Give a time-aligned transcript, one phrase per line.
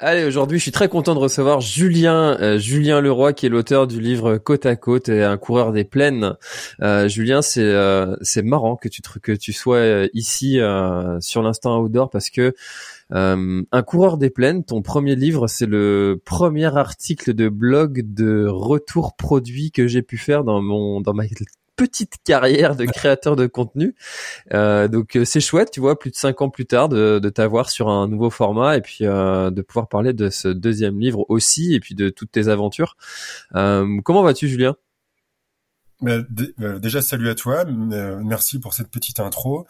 [0.00, 3.86] Allez, aujourd'hui, je suis très content de recevoir Julien, euh, Julien Leroy, qui est l'auteur
[3.86, 6.34] du livre Côte à côte et un coureur des plaines.
[6.82, 10.58] Euh, Julien, c'est euh, c'est marrant que tu que tu sois euh, ici
[11.20, 12.54] sur l'instant outdoor parce que
[13.10, 19.14] un coureur des plaines, ton premier livre, c'est le premier article de blog de retour
[19.14, 21.24] produit que j'ai pu faire dans mon dans ma
[21.76, 23.94] petite carrière de créateur de contenu.
[24.52, 27.28] Euh, donc euh, c'est chouette, tu vois, plus de cinq ans plus tard, de, de
[27.28, 31.26] t'avoir sur un nouveau format et puis euh, de pouvoir parler de ce deuxième livre
[31.28, 32.96] aussi et puis de toutes tes aventures.
[33.54, 34.76] Euh, comment vas-tu, Julien?
[36.00, 36.18] Bah,
[36.60, 39.66] euh, déjà salut à toi, euh, merci pour cette petite intro.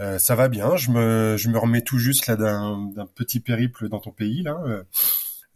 [0.00, 3.40] Euh, ça va bien, je me je me remets tout juste là d'un d'un petit
[3.40, 4.58] périple dans ton pays là.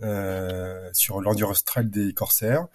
[0.02, 2.66] Euh, sur l'Endurance Trail des Corsaires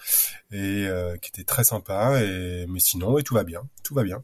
[0.51, 4.03] et euh, qui était très sympa et mais sinon et tout va bien tout va
[4.03, 4.23] bien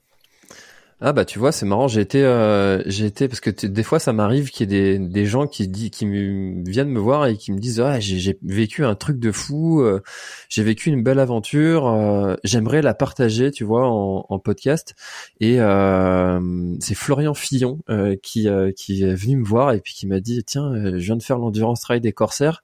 [1.04, 1.88] Ah bah tu vois, c'est marrant.
[1.88, 5.00] J'ai été, euh, j'ai été parce que des fois ça m'arrive qu'il y ait des,
[5.00, 8.38] des gens qui dit, qui me, viennent me voir et qui me disent ah j'ai,
[8.44, 10.02] vécu un truc de fou, euh,
[10.48, 14.94] j'ai vécu une belle aventure, euh, j'aimerais la partager, tu vois, en, en podcast.
[15.40, 16.40] Et euh,
[16.80, 20.20] c'est Florian Fillon euh, qui euh, qui est venu me voir et puis qui m'a
[20.20, 22.62] dit tiens je viens de faire l'endurance trail des Corsaires,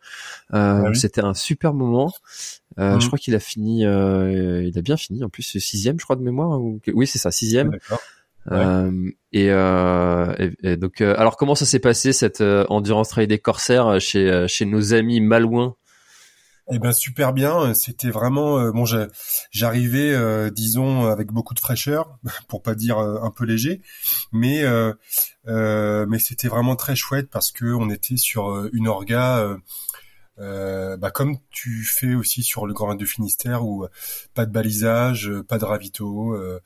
[0.53, 0.95] euh, Ah oui.
[0.95, 2.13] c'était un super moment.
[2.79, 3.01] Euh, Mhm.
[3.01, 5.23] Je crois qu'il a fini, euh, il a bien fini.
[5.23, 6.61] En plus, sixième, je crois de mémoire.
[6.61, 6.79] Ou...
[6.93, 7.77] Oui, c'est ça, sixième.
[8.49, 8.57] Ouais.
[8.57, 8.91] Euh,
[9.33, 13.27] et, euh, et, et donc, euh, alors comment ça s'est passé cette euh, endurance trail
[13.27, 15.75] des corsaires chez chez nos amis malouins?
[16.69, 18.83] Eh ben super bien, c'était vraiment euh, bon.
[18.83, 19.07] j'ai-
[19.51, 22.19] J'arrivais, euh, disons, avec beaucoup de fraîcheur,
[22.49, 23.81] pour pas dire euh, un peu léger,
[24.33, 24.93] mais euh,
[25.47, 29.57] euh, mais c'était vraiment très chouette parce que on était sur une orga, euh,
[30.39, 33.87] euh, bah, comme tu fais aussi sur le Grand Raid de Finistère, où
[34.35, 36.59] pas de balisage, pas de ravito, euh,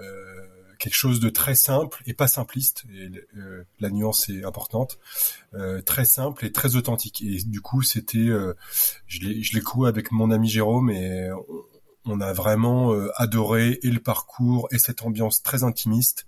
[0.00, 0.48] euh,
[0.80, 2.84] quelque chose de très simple et pas simpliste.
[2.92, 4.98] Et euh, la nuance est importante,
[5.54, 7.22] euh, très simple et très authentique.
[7.22, 8.54] Et du coup, c'était euh,
[9.06, 11.30] je l'ai je l'ai couru avec mon ami Jérôme et
[12.06, 16.26] on, a vraiment euh, adoré et le parcours et cette ambiance très intimiste.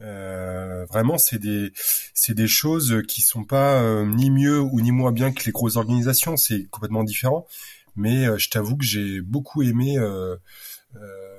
[0.00, 1.72] Euh, vraiment, c'est des
[2.14, 5.76] c'est des choses qui sont pas ni mieux ou ni moins bien que les grosses
[5.76, 6.36] organisations.
[6.36, 7.46] C'est complètement différent.
[7.94, 9.98] Mais je t'avoue que j'ai beaucoup aimé
[10.96, 11.31] euh,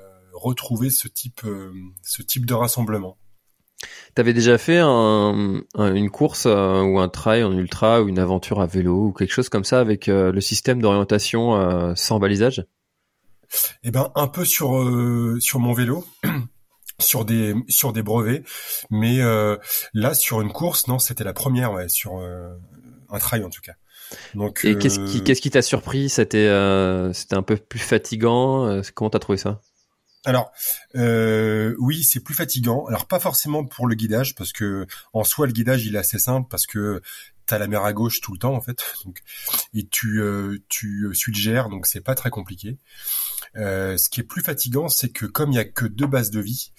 [0.44, 1.72] retrouver ce type euh,
[2.04, 3.18] ce type de rassemblement.
[4.16, 8.20] T'avais déjà fait un, un- une course euh, ou un trail en ultra ou une
[8.20, 12.20] aventure à vélo ou quelque chose comme ça avec euh, le système d'orientation euh, sans
[12.20, 12.66] balisage?
[13.84, 14.70] Eh ben un peu sur
[15.40, 16.06] sur mon vélo,
[17.00, 18.44] sur des sur des brevets,
[18.90, 19.20] mais
[19.94, 23.74] là sur une course, non, c'était la première, ouais, sur un trail en tout cas.
[24.34, 26.10] Donc Et qu'est-ce qui qu'est-ce qui t'a surpris?
[26.10, 26.48] C'était
[27.14, 28.82] c'était un peu plus fatigant?
[28.96, 29.62] Comment t'as trouvé ça?
[30.26, 30.52] Alors
[30.96, 32.86] euh, oui, c'est plus fatigant.
[32.88, 36.20] Alors pas forcément pour le guidage parce que en soi le guidage il est assez
[36.20, 37.02] simple parce que
[37.46, 39.20] t'as la mer à gauche tout le temps en fait, donc
[39.74, 42.78] et tu euh, tu suggères donc c'est pas très compliqué.
[43.56, 46.32] Euh, ce qui est plus fatigant, c'est que comme il y a que deux bases
[46.32, 46.72] de vie,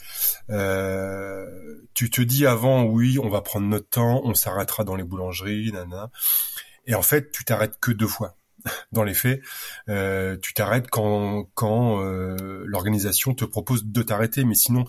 [0.50, 1.46] euh,
[1.94, 5.70] tu te dis avant oui on va prendre notre temps, on s'arrêtera dans les boulangeries,
[5.72, 6.10] nana,
[6.86, 8.36] et en fait tu t'arrêtes que deux fois.
[8.92, 9.42] Dans les faits,
[9.88, 14.84] euh, tu t'arrêtes quand quand euh, l'organisation te propose de t'arrêter, mais sinon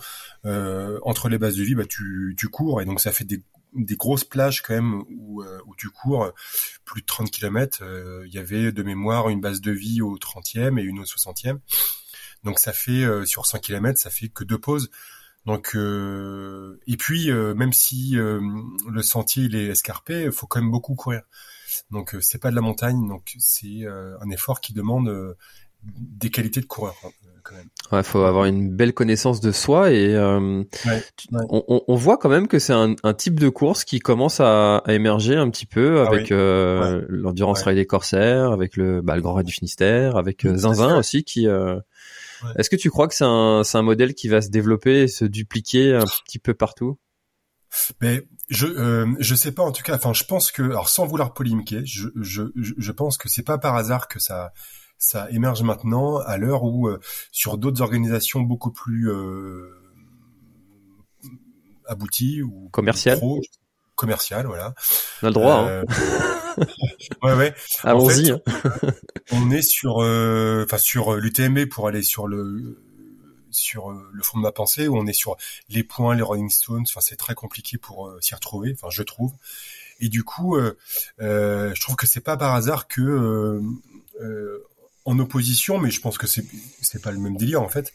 [0.46, 3.42] euh, entre les bases de vie, bah tu tu cours et donc ça fait des
[3.76, 6.30] des grosses plages quand même où, euh, où tu cours euh,
[6.84, 7.82] plus de 30 km.
[8.26, 11.58] Il y avait de mémoire une base de vie au 30e et une au 60e.
[12.44, 14.90] Donc ça fait euh, sur 100 km, ça fait que deux pauses.
[15.44, 21.22] Donc et puis même si le sentier il est escarpé, faut quand même beaucoup courir.
[21.90, 25.34] Donc euh, c'est pas de la montagne, donc c'est euh, un effort qui demande euh,
[25.84, 27.10] des qualités de coureur hein,
[27.42, 27.68] quand même.
[27.92, 31.44] Ouais, faut avoir une belle connaissance de soi et euh, Ouais, tu- ouais.
[31.48, 34.92] On, voit quand même que c'est un, un type de course qui commence à, à
[34.94, 36.28] émerger un petit peu Ah avec oui.
[36.32, 40.56] euh, l'endurance rail des Corsaires, avec le, bah, le Grand Raid du Finistère, avec euh,
[40.56, 41.46] Zinzin aussi qui.
[41.46, 41.78] euh.
[42.58, 45.08] Est-ce que tu crois que c'est un, c'est un modèle qui va se développer et
[45.08, 46.98] se dupliquer un petit peu partout?
[48.00, 49.96] Mais je euh, je sais pas en tout cas.
[49.96, 53.58] Enfin, je pense que alors sans vouloir polémiquer, je je je pense que c'est pas
[53.58, 54.52] par hasard que ça
[54.98, 57.00] ça émerge maintenant à l'heure où euh,
[57.32, 59.70] sur d'autres organisations beaucoup plus euh,
[61.86, 63.20] abouties ou commerciales,
[63.94, 64.74] commerciales, voilà.
[65.22, 65.68] On a le droit.
[65.68, 65.82] Hein.
[67.22, 67.54] ouais ouais.
[67.82, 68.30] Allons-y.
[68.30, 68.40] Hein.
[69.32, 72.85] on est sur enfin sur l'UTMB pour aller sur le
[73.50, 75.36] sur euh, le fond de ma pensée où on est sur
[75.68, 76.84] les points, les Rolling Stones.
[76.88, 78.72] Enfin, c'est très compliqué pour euh, s'y retrouver.
[78.74, 79.32] Enfin, je trouve.
[80.00, 80.74] Et du coup, euh,
[81.18, 83.60] je trouve que c'est pas par hasard que
[85.06, 86.44] en opposition, mais je pense que c'est
[86.82, 87.94] c'est pas le même délire en fait.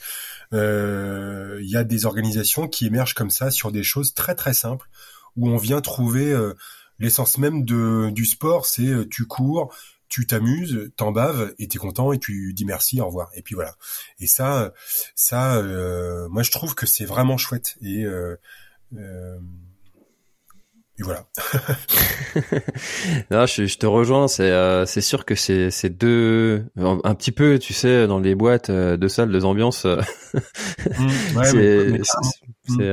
[0.52, 4.90] Il y a des organisations qui émergent comme ça sur des choses très très simples
[5.36, 6.36] où on vient trouver
[6.98, 9.72] l'essence même de du sport, c'est tu cours,
[10.12, 13.30] tu t'amuses, t'en baves et t'es content et tu dis merci, au revoir.
[13.34, 13.76] Et puis voilà.
[14.20, 14.74] Et ça,
[15.16, 17.78] ça, euh, moi je trouve que c'est vraiment chouette.
[17.82, 18.36] Et, euh,
[18.98, 19.40] euh,
[21.00, 21.26] et voilà.
[23.32, 24.28] non, je, je, te rejoins.
[24.28, 28.36] C'est euh, c'est sûr que c'est c'est deux un, petit peu, tu sais, dans les
[28.36, 29.86] boîtes euh, de salles, deux ambiances.
[29.86, 32.02] mmh, ouais,
[32.68, 32.92] c'est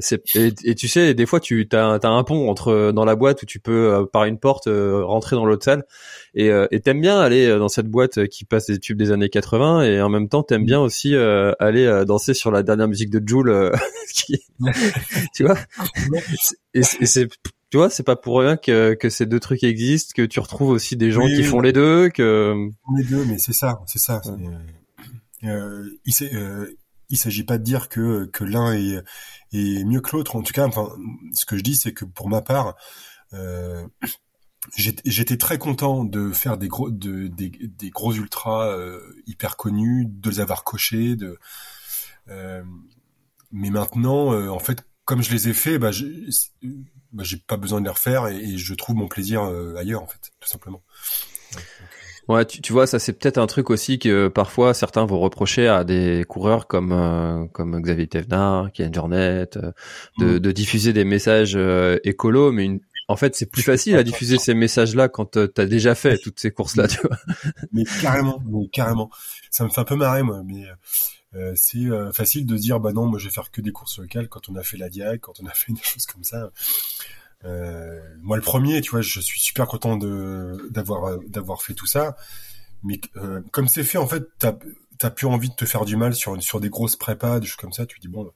[0.00, 3.42] c'est et, tu sais, des fois tu as, as un pont entre dans la boîte
[3.42, 5.84] où tu peux euh, par une porte rentrer dans l'autre salle.
[6.34, 9.82] Et et t'aimes bien aller dans cette boîte qui passe des tubes des années 80
[9.82, 13.72] et en même temps t'aimes bien aussi aller danser sur la dernière musique de Joule
[14.12, 14.42] qui
[15.34, 15.56] tu vois?
[16.74, 17.28] Et c'est
[17.70, 20.70] tu vois, c'est pas pour rien que, que ces deux trucs existent, que tu retrouves
[20.70, 24.22] aussi des gens qui font les deux, que les deux, mais c'est ça, c'est ça.
[25.44, 26.66] Euh, il euh,
[27.10, 29.02] il s'agit pas de dire que que l'un est
[29.52, 30.36] est mieux que l'autre.
[30.36, 30.90] En tout cas, enfin,
[31.32, 32.76] ce que je dis, c'est que pour ma part,
[33.34, 33.86] euh,
[34.76, 40.06] j'étais très content de faire des gros de, des, des gros ultras euh, hyper connus,
[40.08, 41.38] de les avoir cochés, de
[42.30, 42.62] euh,
[43.52, 45.90] mais maintenant, euh, en fait, comme je les ai faits, bah,
[47.12, 50.06] bah, j'ai pas besoin de les refaire et, je trouve mon plaisir euh, ailleurs en
[50.06, 50.82] fait, tout simplement.
[52.28, 55.66] Ouais, tu, tu vois, ça c'est peut-être un truc aussi que parfois certains vont reprocher
[55.66, 59.72] à des coureurs comme euh, comme Xavier Thévenard, Kian Jornet, euh,
[60.18, 60.38] de, mm.
[60.38, 64.38] de, diffuser des messages euh, écolos, mais une, en fait c'est plus facile à diffuser
[64.38, 67.16] ces messages-là quand tu as déjà fait toutes ces courses-là, tu vois.
[67.72, 69.10] Mais carrément, mais carrément.
[69.50, 70.66] Ça me fait un peu marrer moi, mais
[71.34, 73.98] euh, c'est euh, facile de dire bah non moi je vais faire que des courses
[73.98, 76.50] locales quand on a fait la Diag quand on a fait des choses comme ça
[77.44, 81.86] euh, moi le premier tu vois je suis super content de d'avoir d'avoir fait tout
[81.86, 82.16] ça.
[82.82, 83.00] Mais
[83.52, 84.54] comme c'est fait en fait t'as
[84.98, 87.56] t'as plus envie de te faire du mal sur sur des grosses prépas des choses
[87.56, 87.86] comme ça.
[87.86, 88.30] Tu dis bon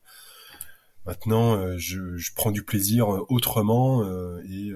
[1.07, 4.05] maintenant je, je prends du plaisir autrement
[4.45, 4.69] et,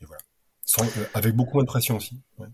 [0.00, 0.22] et voilà.
[0.64, 2.48] Sans, avec beaucoup moins de pression aussi ouais.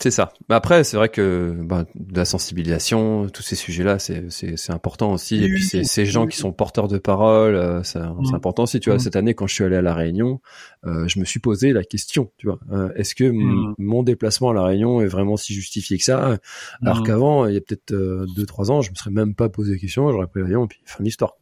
[0.00, 0.32] C'est ça.
[0.48, 5.12] Mais après, c'est vrai que bah, de la sensibilisation, tous ces sujets-là, c'est c'est important
[5.12, 5.42] aussi.
[5.42, 8.34] et puis c'est ces gens qui sont porteurs de parole, euh, c'est mmh.
[8.34, 8.80] important aussi.
[8.80, 9.00] Tu vois, mmh.
[9.00, 10.40] cette année, quand je suis allé à la Réunion,
[10.84, 12.30] euh, je me suis posé la question.
[12.38, 13.74] Tu vois, euh, est-ce que mmh.
[13.78, 16.38] mon déplacement à la Réunion est vraiment si justifié que ça?
[16.82, 19.72] Alors qu'avant, il y a peut-être deux trois ans, je me serais même pas posé
[19.72, 20.10] la question.
[20.10, 21.34] J'aurais pris l'avion et puis fin l'histoire.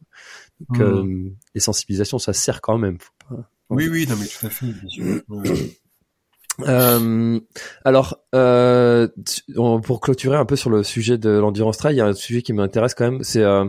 [0.69, 0.81] Donc
[1.53, 2.97] les sensibilisations, ça sert quand même.
[3.69, 4.67] Oui, oui, non mais tout à fait.
[4.67, 5.21] Bien sûr.
[6.61, 7.39] Euh,
[7.83, 9.07] alors, euh,
[9.83, 12.41] pour clôturer un peu sur le sujet de l'endurance trail, il y a un sujet
[12.41, 13.23] qui m'intéresse quand même.
[13.23, 13.65] C'est, euh,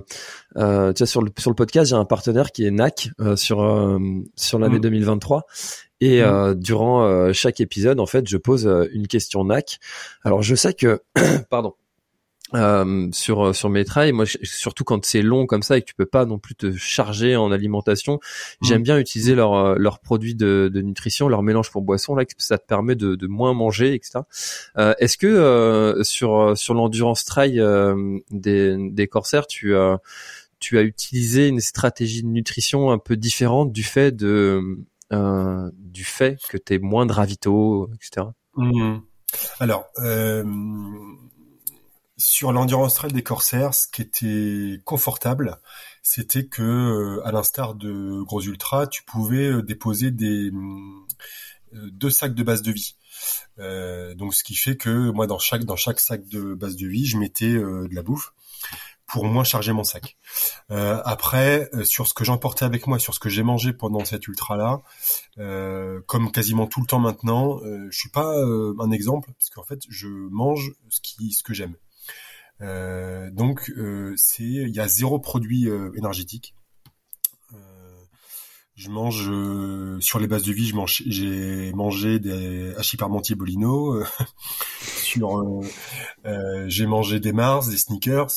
[0.56, 3.36] euh, tu vois, sur le sur le podcast, j'ai un partenaire qui est NAC euh,
[3.36, 3.98] sur euh,
[4.36, 5.38] sur l'année 2023.
[5.38, 5.42] Mm.
[6.00, 6.54] Et mmh.
[6.56, 9.79] durant chaque épisode, en fait, je pose une question NAC.
[10.22, 11.00] Alors, je sais que,
[11.50, 11.74] pardon,
[12.55, 15.94] euh, sur sur mes trails moi surtout quand c'est long comme ça et que tu
[15.94, 18.20] peux pas non plus te charger en alimentation
[18.63, 18.84] j'aime mmh.
[18.84, 22.58] bien utiliser leurs euh, leurs produits de, de, nutrition leur mélange pour boisson là ça
[22.58, 24.20] te permet de, de moins manger etc
[24.79, 29.99] euh, est-ce que euh, sur sur l'endurance trail euh, des des corsaires tu as
[30.61, 34.61] tu as utilisé une stratégie de nutrition un peu différente du fait de
[35.11, 38.99] du fait que tu es moins de ravito etc mmh.
[39.61, 39.87] alors
[42.26, 45.58] sur l'endurance trail des Corsaires, ce qui était confortable,
[46.02, 52.08] c'était que, euh, à l'instar de Gros Ultra, tu pouvais euh, déposer des euh, deux
[52.08, 52.96] sacs de base de vie.
[54.16, 57.04] donc, ce qui fait que moi, dans chaque dans chaque sac de base de vie,
[57.04, 58.32] je mettais de la bouffe
[59.06, 60.16] pour moins charger mon sac.
[60.70, 64.56] après, sur ce que j'emportais avec moi, sur ce que j'ai mangé pendant cette ultra
[64.56, 64.81] là,
[66.06, 70.08] comme quasiment tout le temps maintenant, je suis pas un exemple parce qu'en fait, je
[70.08, 71.76] mange ce qui ce que j'aime.
[72.61, 76.55] Euh, donc euh, c'est il y a zéro produit euh, énergétique.
[78.77, 79.31] Je mange
[80.01, 84.03] sur les bases de vie, je mange, j'ai mangé des hachis parmentier bolino,
[84.81, 85.63] sur,
[86.67, 88.32] j'ai mangé des Mars, des sneakers,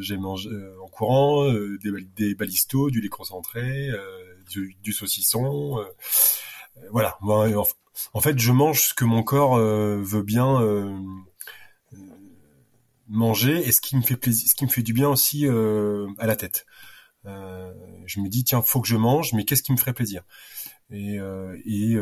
[0.00, 0.48] j'ai mangé
[0.82, 3.90] en courant des, des balistos, du lait concentré,
[4.48, 5.84] du, du saucisson.
[6.90, 7.18] voilà.
[8.14, 10.62] en, fait, je mange ce que mon corps veut bien
[13.08, 16.26] manger et ce qui me fait plaisir, ce qui me fait du bien aussi à
[16.26, 16.66] la tête.
[17.24, 20.22] je me dis tiens, faut que je mange, mais qu'est-ce qui me ferait plaisir?
[20.90, 21.16] Et,
[21.64, 21.96] et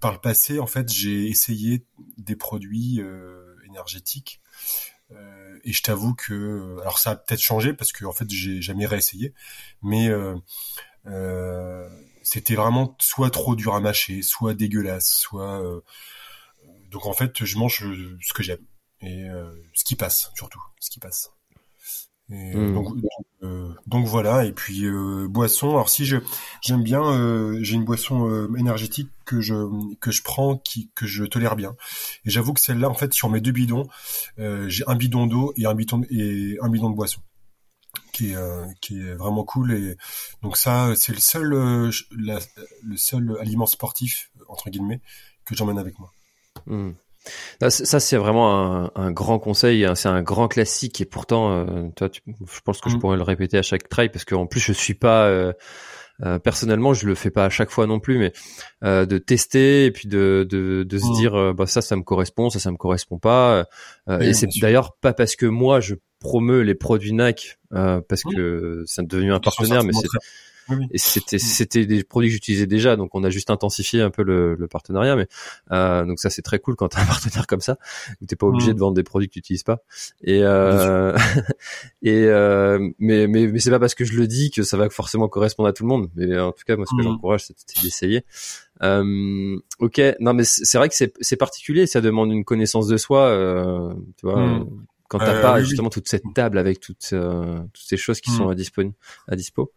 [0.00, 1.84] par le passé, en fait, j'ai essayé
[2.18, 3.00] des produits
[3.66, 4.40] énergétiques.
[5.12, 8.62] Euh, et je t'avoue que, alors ça a peut-être changé parce que en fait j'ai
[8.62, 9.34] jamais réessayé,
[9.82, 10.36] mais euh,
[11.06, 11.88] euh,
[12.22, 15.62] c'était vraiment soit trop dur à mâcher, soit dégueulasse, soit
[16.90, 17.84] donc en fait je mange
[18.20, 18.64] ce que j'aime
[19.02, 19.28] et
[19.74, 21.30] ce qui passe surtout, ce qui passe.
[22.30, 22.74] Et, hmm.
[22.74, 22.94] donc,
[23.42, 24.44] euh, donc voilà.
[24.44, 25.70] Et puis euh, boisson.
[25.70, 26.18] Alors si je
[26.60, 29.54] j'aime bien, euh, j'ai une boisson énergétique que je
[29.96, 31.74] que je prends, qui que je tolère bien.
[32.24, 33.88] Et j'avoue que celle-là, en fait, sur mes deux bidons,
[34.38, 37.20] j'ai un bidon d'eau et un bidon et un bidon de boisson
[38.12, 38.36] qui est
[38.80, 39.72] qui est vraiment cool.
[39.72, 39.96] Et
[40.42, 45.00] donc ça, c'est le seul le seul aliment sportif entre guillemets
[45.44, 46.12] que j'emmène avec moi.
[46.66, 46.92] Hmm.
[47.68, 49.94] Ça, c'est vraiment un, grand conseil, hein.
[49.94, 52.98] c'est un grand classique et pourtant, euh, toi, je pense que je mm.
[52.98, 55.52] pourrais le répéter à chaque trail parce qu'en plus, je suis pas euh,
[56.22, 58.32] euh, personnellement, je le fais pas à chaque fois non plus, mais
[58.82, 61.14] de tester et puis de, de, se mm.
[61.14, 63.66] dire, bah ça, ça me correspond, ça, ça me correspond pas.
[64.20, 68.34] et c'est d'ailleurs pas parce que moi je promeux les produits NAC parce mm.
[68.34, 70.08] que c'est devenu un partenaire, mais c'est
[70.90, 71.40] et c'était mm.
[71.40, 74.68] c'était des produits que j'utilisais déjà, donc on a juste intensifié un peu le, le
[74.68, 75.16] partenariat.
[75.16, 75.26] Mais
[75.72, 77.78] euh, donc ça c'est très cool quand t'as un partenaire comme ça,
[78.20, 78.74] où t'es pas obligé mm.
[78.74, 79.82] de vendre des produits que tu utilises pas.
[80.22, 81.16] Et euh,
[82.02, 84.88] et euh, mais mais mais c'est pas parce que je le dis que ça va
[84.90, 86.10] forcément correspondre à tout le monde.
[86.16, 87.04] Mais en tout cas moi ce que mm.
[87.04, 88.24] j'encourage c'est d'essayer.
[88.82, 92.96] Euh, ok, non mais c'est vrai que c'est c'est particulier, ça demande une connaissance de
[92.96, 94.64] soi, euh, tu vois.
[95.10, 98.30] Quand t'as euh, pas justement toute cette table avec toutes euh, toutes ces choses qui
[98.30, 98.82] sont à dispo
[99.26, 99.72] à dispo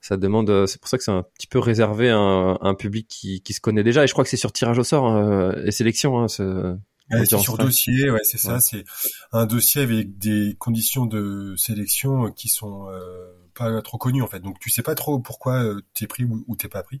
[0.00, 3.06] ça demande euh, c'est pour ça que c'est un petit peu réservé à un, public
[3.08, 5.54] qui, qui se connaît déjà et je crois que c'est sur tirage au sort hein,
[5.64, 6.76] et sélection hein, ce,
[7.10, 8.60] c'est sur dossier, ouais, c'est ça.
[8.60, 8.84] C'est
[9.32, 14.40] un dossier avec des conditions de sélection qui sont euh, pas trop connues en fait.
[14.40, 17.00] Donc tu sais pas trop pourquoi euh, t'es pris ou, ou t'es pas pris.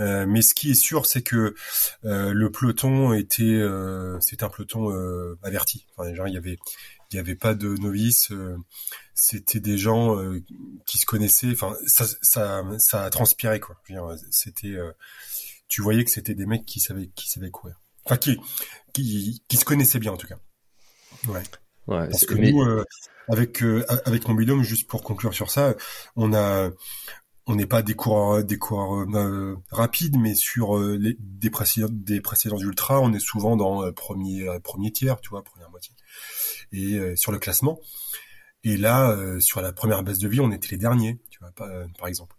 [0.00, 1.54] Euh, mais ce qui est sûr, c'est que
[2.02, 3.62] le peloton était,
[4.20, 4.90] c'était un peloton
[5.42, 5.86] averti.
[5.96, 6.58] Enfin, genre, il y avait,
[7.10, 8.32] il y avait pas de novices
[9.14, 10.42] c'était des gens euh,
[10.86, 11.52] qui se connaissaient.
[11.52, 13.80] Enfin, ça, ça, ça a transpiré quoi.
[14.30, 14.92] C'était, euh,
[15.68, 17.80] tu voyais que c'était des mecs qui savaient, qui savaient courir.
[18.04, 18.38] Enfin, qui,
[18.92, 20.38] qui, qui se connaissaient bien en tout cas.
[21.28, 21.42] Ouais.
[21.86, 22.84] ouais Parce que nous, euh,
[23.28, 23.62] avec
[24.04, 25.74] avec mon binôme, juste pour conclure sur ça,
[26.16, 26.70] on a,
[27.46, 29.06] on n'est pas des coureurs, des coureurs
[29.70, 34.92] rapides, mais sur les, des précédents, des précédents ultra, on est souvent dans premier, premier
[34.92, 35.94] tiers, tu vois, première moitié,
[36.72, 37.80] et sur le classement.
[38.64, 41.52] Et là, euh, sur la première base de vie, on était les derniers, tu vois,
[41.68, 42.34] euh, par exemple.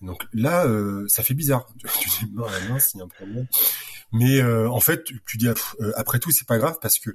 [0.00, 1.66] Donc là, euh, ça fait bizarre.
[2.00, 3.46] tu dis non, mince, il y un problème.
[4.12, 5.48] Mais en fait, tu dis
[5.96, 7.10] après tout, c'est pas grave parce que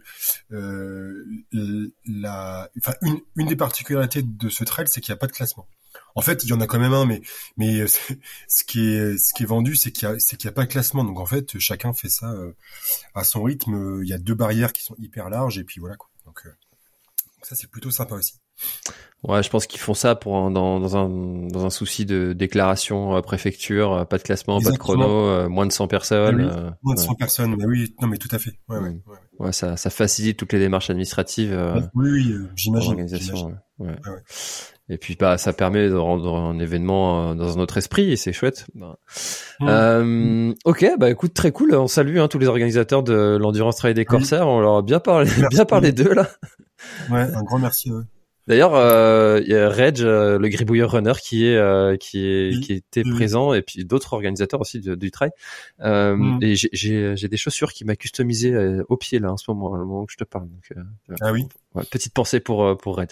[0.52, 5.32] la, enfin une, une des particularités de ce trail, c'est qu'il n'y a pas de
[5.32, 5.68] classement.
[6.16, 7.22] En fait, il y en a quand même un, mais
[7.56, 10.50] mais ce qui est ce qui est vendu, c'est qu'il y a c'est qu'il y
[10.50, 11.06] a pas de classement.
[11.06, 12.36] Donc en fait, chacun fait ça
[13.16, 14.02] à son rythme.
[14.04, 16.11] Il y a deux barrières qui sont hyper larges et puis voilà quoi.
[16.26, 16.48] Donc
[17.42, 18.36] ça, c'est plutôt sympa aussi.
[19.24, 21.08] Ouais, je pense qu'ils font ça pour dans, dans, un,
[21.48, 25.48] dans un souci de déclaration euh, préfecture, euh, pas de classement, pas de chrono, euh,
[25.48, 26.52] moins de 100 personnes.
[26.52, 28.54] Ah moins de 100 personnes, bah oui, non mais tout à fait.
[28.68, 29.52] Ouais, ouais, ouais, ouais.
[29.52, 31.56] ça, ça facilite toutes les démarches administratives.
[31.94, 33.06] oui, oui j'imagine.
[34.92, 38.34] Et puis bah ça permet de rendre un événement dans un autre esprit et c'est
[38.34, 38.68] chouette.
[38.76, 38.98] Bah.
[40.66, 41.74] ok, bah écoute très cool.
[41.76, 44.50] On salue hein, tous les organisateurs de l'endurance trail des corsaires.
[44.50, 46.28] On leur a bien parlé, bien parlé d'eux là.
[47.10, 48.06] Ouais, un grand merci à eux.
[48.48, 52.60] D'ailleurs, euh, il y a Reg, euh, le gribouilleur runner, qui est euh, qui est
[52.62, 55.30] qui était présent, et puis d'autres organisateurs aussi du, du trail.
[55.82, 56.40] Euh, mm.
[56.42, 59.68] Et j'ai j'ai des chaussures qui m'a customisé euh, au pied là en ce moment,
[59.68, 60.48] au moment où je te parle.
[60.50, 61.46] Donc, euh, ah oui.
[61.76, 63.12] Ouais, petite pensée pour pour Red.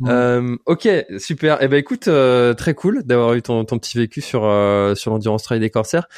[0.00, 0.56] Mm.
[0.66, 1.60] ok, super.
[1.62, 2.08] Et eh ben écoute,
[2.56, 4.42] très cool d'avoir eu ton ton petit vécu sur
[4.94, 6.08] sur l'endurance trail des corsaires.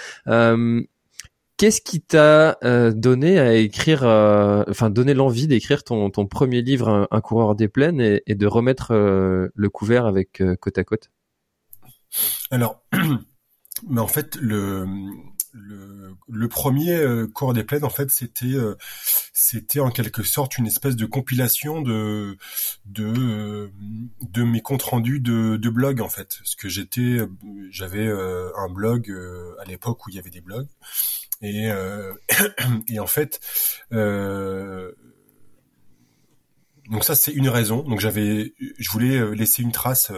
[1.56, 7.08] Qu'est-ce qui t'a euh, donné à écrire, euh, enfin donné l'envie d'écrire ton, premier livre,
[7.10, 11.10] un, coureur des plaines, et, de remettre euh, le couvert avec côte à côte?
[12.50, 12.82] Alors,
[13.88, 14.86] mais en fait, le,
[16.50, 18.54] premier coureur des plaines, en fait, c'était
[19.32, 22.36] c'était en quelque sorte une espèce de compilation de
[22.84, 23.70] de
[24.20, 27.18] de mes comptes rendus de, de blog en fait, parce que j'étais
[27.70, 29.10] j'avais un blog
[29.58, 30.68] à l'époque où il y avait des blogs
[31.42, 32.12] et, euh,
[32.88, 33.40] et en fait,
[33.92, 34.92] euh,
[36.90, 37.82] donc ça c'est une raison.
[37.82, 40.12] Donc j'avais, je voulais euh, laisser une trace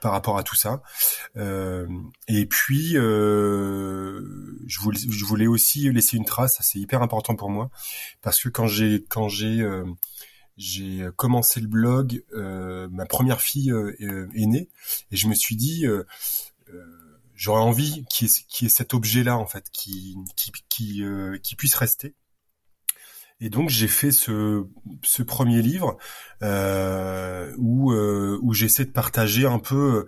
[0.00, 0.82] par rapport à tout ça.
[1.36, 6.58] et puis, je voulais, je voulais aussi laisser une trace.
[6.60, 7.70] C'est hyper important pour moi
[8.20, 9.64] parce que quand j'ai quand j'ai
[10.56, 14.70] j'ai commencé le blog, ma première fille est née
[15.12, 15.86] et je me suis dit
[17.34, 21.74] j'aurais envie qu'il y, ait cet objet-là en fait, qui qui qui, euh, qui puisse
[21.74, 22.14] rester.
[23.40, 24.64] Et donc j'ai fait ce,
[25.02, 25.98] ce premier livre
[26.42, 30.06] euh, où euh, où j'essaie de partager un peu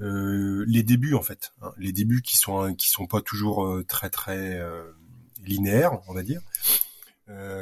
[0.00, 3.84] euh, les débuts en fait, hein, les débuts qui sont qui sont pas toujours euh,
[3.84, 4.90] très très euh,
[5.44, 6.40] linéaires, on va dire.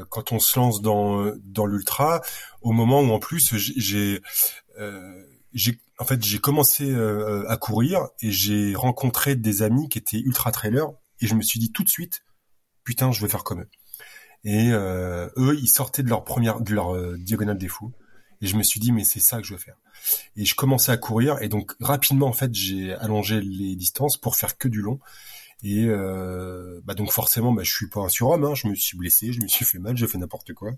[0.09, 2.23] quand on se lance dans dans l'ultra,
[2.63, 4.23] au moment où en plus j'ai
[5.53, 10.21] j'ai en fait j'ai commencé euh, à courir et j'ai rencontré des amis qui étaient
[10.21, 10.91] ultra trailers
[11.21, 12.25] et je me suis dit tout de suite
[12.85, 13.69] putain je vais faire comme eux.
[14.45, 17.93] Et euh, eux ils sortaient de leur première de leur euh, diagonale des fous
[18.41, 19.77] et je me suis dit mais c'est ça que je veux faire.
[20.37, 24.37] Et je commençais à courir et donc rapidement en fait j'ai allongé les distances pour
[24.37, 25.01] faire que du long
[25.63, 28.45] et euh, bah donc forcément, bah, je suis pas un surhomme.
[28.45, 30.73] Hein, je me suis blessé, je me suis fait mal, j'ai fait n'importe quoi.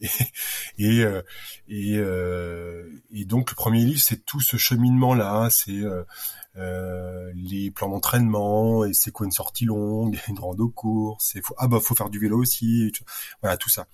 [0.00, 0.08] Et
[1.02, 1.22] euh,
[1.68, 5.80] et, euh, et, donc le premier livre, c'est tout ce cheminement là, c'est
[6.56, 11.54] euh, les plans d'entraînement et c'est quoi une sortie longue, une rando course, et faut,
[11.58, 12.92] ah bah faut faire du vélo aussi,
[13.42, 13.86] voilà tout ça,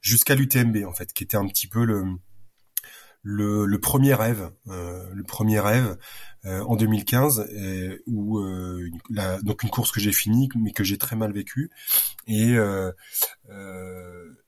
[0.00, 2.04] jusqu'à l'UTMB en fait, qui était un petit peu le
[3.24, 5.96] le, le premier rêve, euh, le premier rêve
[6.44, 8.38] euh, en 2015, euh, où
[9.08, 11.70] la, donc une course que j'ai finie, mais que j'ai très mal vécue,
[12.28, 12.54] et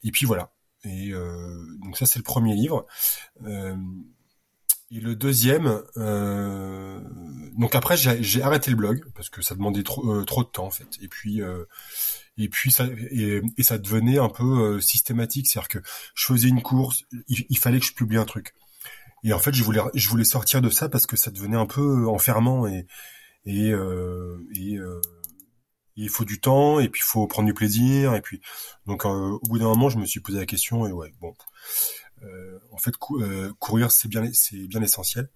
[0.02, 0.52] et puis voilà.
[0.85, 1.11] Et
[1.83, 2.87] donc ça c'est le premier livre.
[3.47, 5.83] et le deuxième,
[7.56, 10.71] donc après j'ai arrêté le blog parce que ça demandait trop, trop de temps en
[10.71, 10.99] fait.
[11.00, 11.40] Et puis
[12.37, 15.78] et puis ça et, ça devenait un peu systématique, c'est-à-dire que
[16.14, 18.52] je faisais une course, il, il, fallait que je publie un truc.
[19.25, 21.67] Et en fait, je voulais, je voulais sortir de ça parce que ça devenait un
[21.67, 22.87] peu enfermant et
[23.47, 25.01] et, euh, et euh,
[25.97, 28.41] il faut du temps et puis il faut prendre du plaisir et puis
[28.87, 31.33] donc euh, au bout d'un moment, je me suis posé la question et ouais bon,
[32.23, 35.29] euh, en fait euh, courir c'est bien c'est bien essentiel.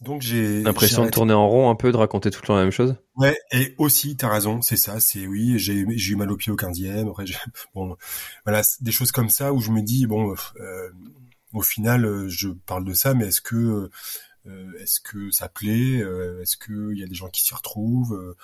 [0.00, 2.62] Donc j'ai l'impression de tourner en rond un peu, de raconter tout le temps la
[2.62, 2.96] même chose?
[3.16, 6.50] Ouais, et aussi t'as raison, c'est ça, c'est oui, j'ai j'ai eu mal au pied
[6.50, 7.24] au 15e, après
[7.74, 7.96] bon
[8.46, 10.90] voilà, des choses comme ça où je me dis bon euh,
[11.52, 13.90] au final, euh, je parle de ça, mais est-ce que
[14.46, 18.36] euh, est-ce que ça plaît euh, Est-ce qu'il y a des gens qui s'y retrouvent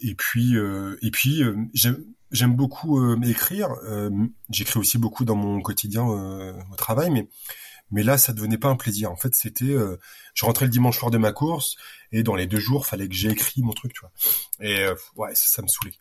[0.00, 0.54] Et puis
[1.02, 1.42] et puis
[1.72, 3.68] j'aime beaucoup écrire.
[4.50, 7.28] J'écris aussi beaucoup dans mon quotidien au travail, mais
[7.90, 9.12] mais là ça devenait pas un plaisir.
[9.12, 9.76] En fait c'était
[10.34, 11.76] je rentrais le dimanche soir de ma course
[12.10, 14.12] et dans les deux jours fallait que j'ai écrit mon truc tu vois.
[14.60, 15.94] Et ouais ça, me saulait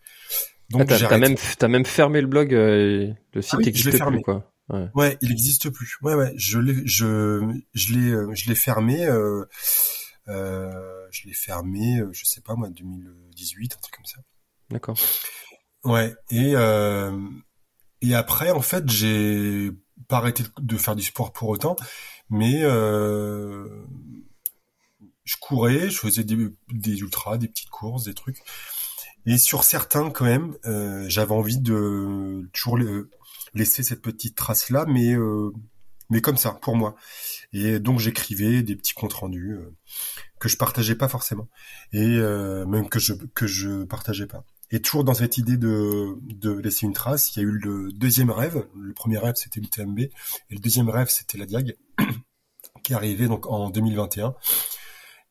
[0.71, 4.89] donc ah, t'as même t'as même fermé le blog le site ah plus quoi Ouais.
[4.95, 5.97] ouais, il n'existe plus.
[6.01, 9.05] Ouais, ouais, je l'ai, je, je l'ai, euh, je l'ai fermé.
[9.05, 9.45] Euh,
[10.27, 14.19] euh, je l'ai fermé, euh, je sais pas moi, 2018, un truc comme ça.
[14.69, 14.97] D'accord.
[15.83, 17.11] Ouais, et euh,
[18.01, 19.71] et après, en fait, j'ai
[20.07, 21.75] pas arrêté de faire du sport pour autant,
[22.29, 23.85] mais euh,
[25.23, 26.37] je courais, je faisais des,
[26.71, 28.41] des ultras, des petites courses, des trucs.
[29.25, 33.11] Et sur certains, quand même, euh, j'avais envie de toujours le,
[33.53, 35.51] laisser cette petite trace là, mais euh,
[36.09, 36.95] mais comme ça pour moi.
[37.53, 39.73] Et donc j'écrivais des petits comptes rendus euh,
[40.39, 41.49] que je partageais pas forcément
[41.93, 44.45] et euh, même que je que je partageais pas.
[44.73, 47.91] Et toujours dans cette idée de, de laisser une trace, il y a eu le
[47.91, 48.65] deuxième rêve.
[48.73, 49.99] Le premier rêve, c'était l'UTMB.
[49.99, 50.11] Et
[50.49, 51.75] le deuxième rêve, c'était la Diag,
[52.83, 54.33] qui arrivé donc en 2021.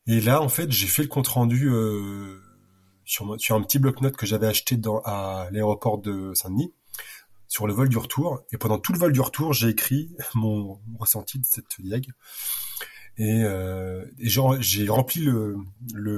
[0.05, 2.39] Et là, en fait, j'ai fait le compte rendu euh,
[3.03, 6.71] sur, sur un petit bloc-notes que j'avais acheté dans, à l'aéroport de Saint-Denis
[7.51, 8.45] sur le vol du retour.
[8.53, 12.07] Et pendant tout le vol du retour, j'ai écrit mon, ressenti de cette diag.
[13.17, 15.57] Et, euh, et j'ai rempli le,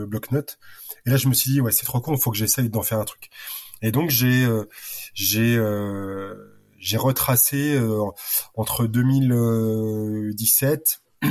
[0.06, 0.60] bloc-notes.
[1.08, 2.84] Et là, je me suis dit, ouais, c'est trop con, il faut que j'essaye d'en
[2.84, 3.32] faire un truc.
[3.82, 4.66] Et donc, j'ai euh,
[5.16, 6.36] j'ai euh,
[6.78, 8.04] j'ai retracé euh,
[8.54, 11.02] entre 2017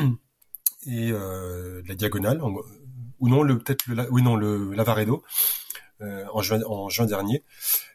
[0.87, 5.23] et euh, la diagonale, ou non, le peut-être le, oui non le Lavaredo
[6.01, 7.45] euh, en juin en juin dernier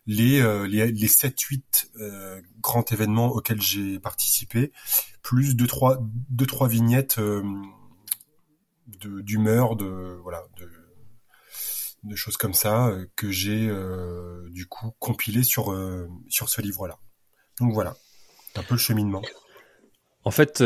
[0.08, 4.72] les, euh, les, les 7-8 euh, grands événements auxquels j'ai participé,
[5.22, 7.44] plus deux trois deux trois vignettes euh,
[8.88, 10.70] d'humeur, de voilà, de,
[12.04, 13.70] de choses comme ça que j'ai
[14.50, 15.78] du coup compilé sur
[16.30, 16.98] sur ce livre-là.
[17.60, 17.96] Donc voilà,
[18.56, 19.22] un peu le cheminement.
[20.24, 20.64] En fait,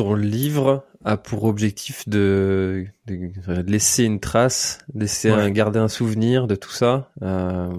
[0.00, 3.30] ton livre a pour objectif de, de,
[3.66, 7.12] laisser une trace, laisser un, garder un souvenir de tout ça.
[7.22, 7.70] Euh,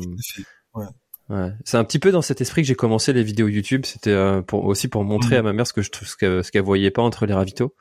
[0.76, 0.86] ouais.
[1.30, 1.50] Ouais.
[1.66, 3.86] C'est un petit peu dans cet esprit que j'ai commencé les vidéos YouTube.
[3.86, 5.40] C'était euh, pour aussi pour montrer mm.
[5.40, 7.74] à ma mère ce que je ce qu'elle ce qu'elle voyait pas entre les ravitaux.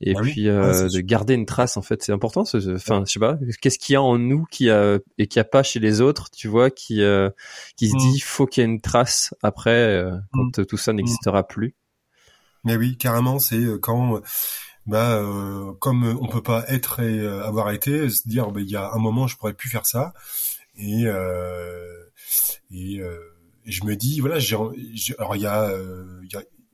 [0.00, 3.12] et Ah puis euh, c'est de garder une trace en fait c'est important enfin je
[3.12, 5.78] sais pas qu'est-ce qu'il y a en nous qui a et qui a pas chez
[5.78, 7.30] les autres tu vois qui euh,
[7.76, 7.98] qui se Mm.
[7.98, 11.74] dit faut qu'il y ait une trace après euh, quand tout ça n'existera plus
[12.64, 14.20] Mais oui, carrément, c'est euh, quand, euh,
[14.86, 18.60] bah, euh, comme euh, on peut pas être et euh, avoir été, se dire, bah,
[18.60, 20.14] il y a un moment, je pourrais plus faire ça,
[20.76, 22.10] et euh,
[22.70, 23.00] et,
[23.66, 24.56] je me dis, voilà, j'ai,
[25.18, 25.70] alors il y a,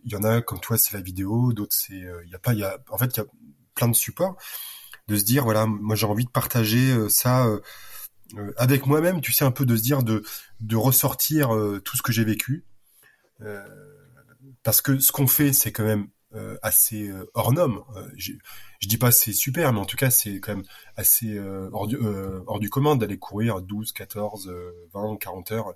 [0.04, 2.52] il y en a comme toi, c'est la vidéo, d'autres c'est, il y a pas,
[2.52, 3.26] il y a, en fait, il y a
[3.74, 4.36] plein de supports,
[5.08, 7.46] de se dire, voilà, moi j'ai envie de partager ça.
[8.56, 10.24] avec moi-même, tu sais, un peu de se dire de,
[10.60, 11.50] de ressortir
[11.84, 12.64] tout ce que j'ai vécu.
[13.42, 13.64] Euh,
[14.62, 17.82] parce que ce qu'on fait, c'est quand même euh, assez euh, hors norme.
[17.96, 21.68] Euh, je dis pas c'est super, mais en tout cas, c'est quand même assez euh,
[21.72, 21.98] hors, du,
[22.46, 25.74] hors du commun d'aller courir 12, 14, euh, 20, 40 heures.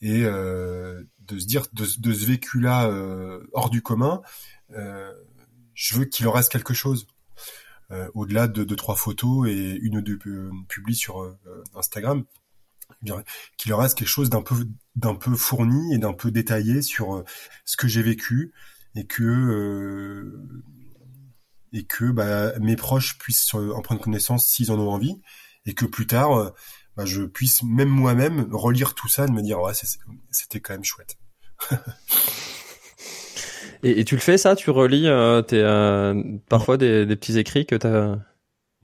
[0.00, 2.90] Et de se dire, de, de ce vécu-là
[3.52, 4.20] hors du commun,
[4.68, 7.06] je veux qu'il en reste quelque chose.
[7.92, 11.36] Euh, au-delà de deux trois photos et une ou deux euh, publis sur
[11.74, 12.24] Instagram,
[13.56, 17.14] qu'il en reste quelque chose d'un peu d'un peu fourni et d'un peu détaillé sur
[17.14, 17.24] euh,
[17.64, 18.52] ce que j'ai vécu
[18.94, 20.48] et que euh,
[21.72, 25.20] et que bah, mes proches puissent euh, en prendre connaissance s'ils en ont envie
[25.66, 26.50] et que plus tard euh,
[26.96, 29.72] bah, je puisse même moi-même relire tout ça et me dire ouais
[30.30, 31.16] c'était quand même chouette.
[33.82, 34.56] et, tu le fais ça?
[34.56, 38.16] Tu relis euh, tes euh, parfois des, des petits écrits que t'as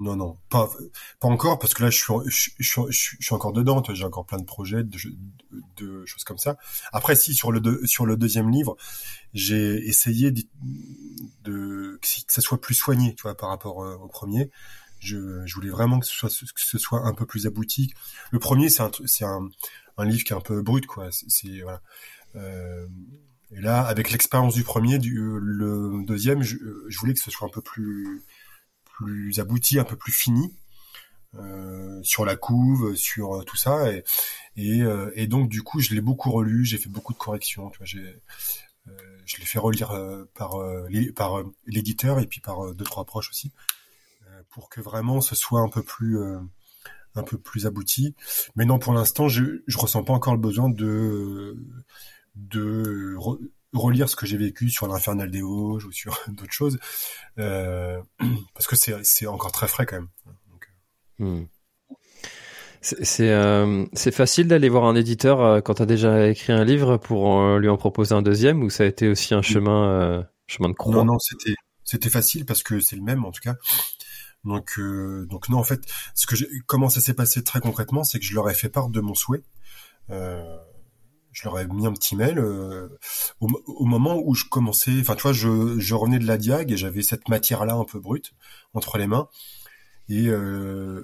[0.00, 0.70] Non, non, pas,
[1.18, 4.04] pas encore, parce que là, je suis, je, je, je, je suis encore dedans, j'ai
[4.04, 6.56] encore plein de projets, de, choses comme ça.
[6.92, 8.76] Après, si, sur le, deux- sur le deuxième livre,
[9.34, 10.42] j'ai essayé de,
[11.42, 14.50] de, que ça soit plus soigné, tu vois, par rapport euh, au premier.
[15.00, 17.92] Je, je voulais vraiment que ce soit, que ce soit un peu plus abouti.
[18.30, 19.48] Le premier, c'est un, c'est un,
[19.96, 21.08] un livre qui est un peu brut, quoi.
[21.10, 21.80] C'est, voilà.
[22.36, 22.86] Euh,
[23.50, 26.56] et là, avec l'expérience du premier, du, le deuxième, je,
[26.88, 28.22] je voulais que ce soit un peu plus,
[28.98, 30.54] plus abouti, un peu plus fini
[31.34, 36.00] euh, sur la couve, sur euh, tout ça, euh, et donc du coup je l'ai
[36.00, 38.20] beaucoup relu, j'ai fait beaucoup de corrections, tu vois, j'ai
[39.26, 39.90] je l'ai fait relire
[40.34, 40.56] par
[40.88, 43.52] les- par l'éditeur et puis par deux trois proches aussi
[44.48, 46.18] pour que vraiment ce soit un peu plus
[47.14, 48.14] un peu plus abouti.
[48.56, 51.56] Mais non, pour l'instant, je je ressens pas encore le besoin de
[52.36, 53.14] de
[53.72, 56.78] relire ce que j'ai vécu sur l'infernal des Vosges ou sur d'autres choses
[57.38, 58.00] euh,
[58.54, 60.08] parce que c'est c'est encore très frais quand même.
[60.26, 60.68] Donc,
[61.18, 61.44] Hmm.
[62.80, 67.40] C'est euh, facile d'aller voir un éditeur euh, quand t'as déjà écrit un livre pour
[67.40, 70.68] euh, lui en proposer un deuxième ou ça a été aussi un chemin euh, chemin
[70.68, 70.94] de croix?
[70.94, 73.56] Non, non, c'était c'était facile parce que c'est le même en tout cas.
[74.44, 75.80] Donc euh, donc non, en fait,
[76.14, 78.90] ce que comment ça s'est passé très concrètement, c'est que je leur ai fait part
[78.90, 79.42] de mon souhait.
[80.10, 80.56] Euh,
[81.32, 82.88] je leur ai mis un petit mail euh,
[83.40, 84.98] au, mo- au moment où je commençais.
[85.00, 88.32] Enfin, tu vois, je, revenais de la diag et j'avais cette matière-là un peu brute
[88.74, 89.28] entre les mains.
[90.08, 91.02] Et euh,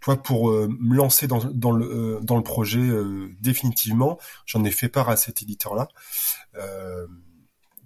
[0.00, 2.82] toi, pour euh, me lancer dans, euh, le projet
[3.40, 5.88] définitivement, j'en ai fait part à cet éditeur-là,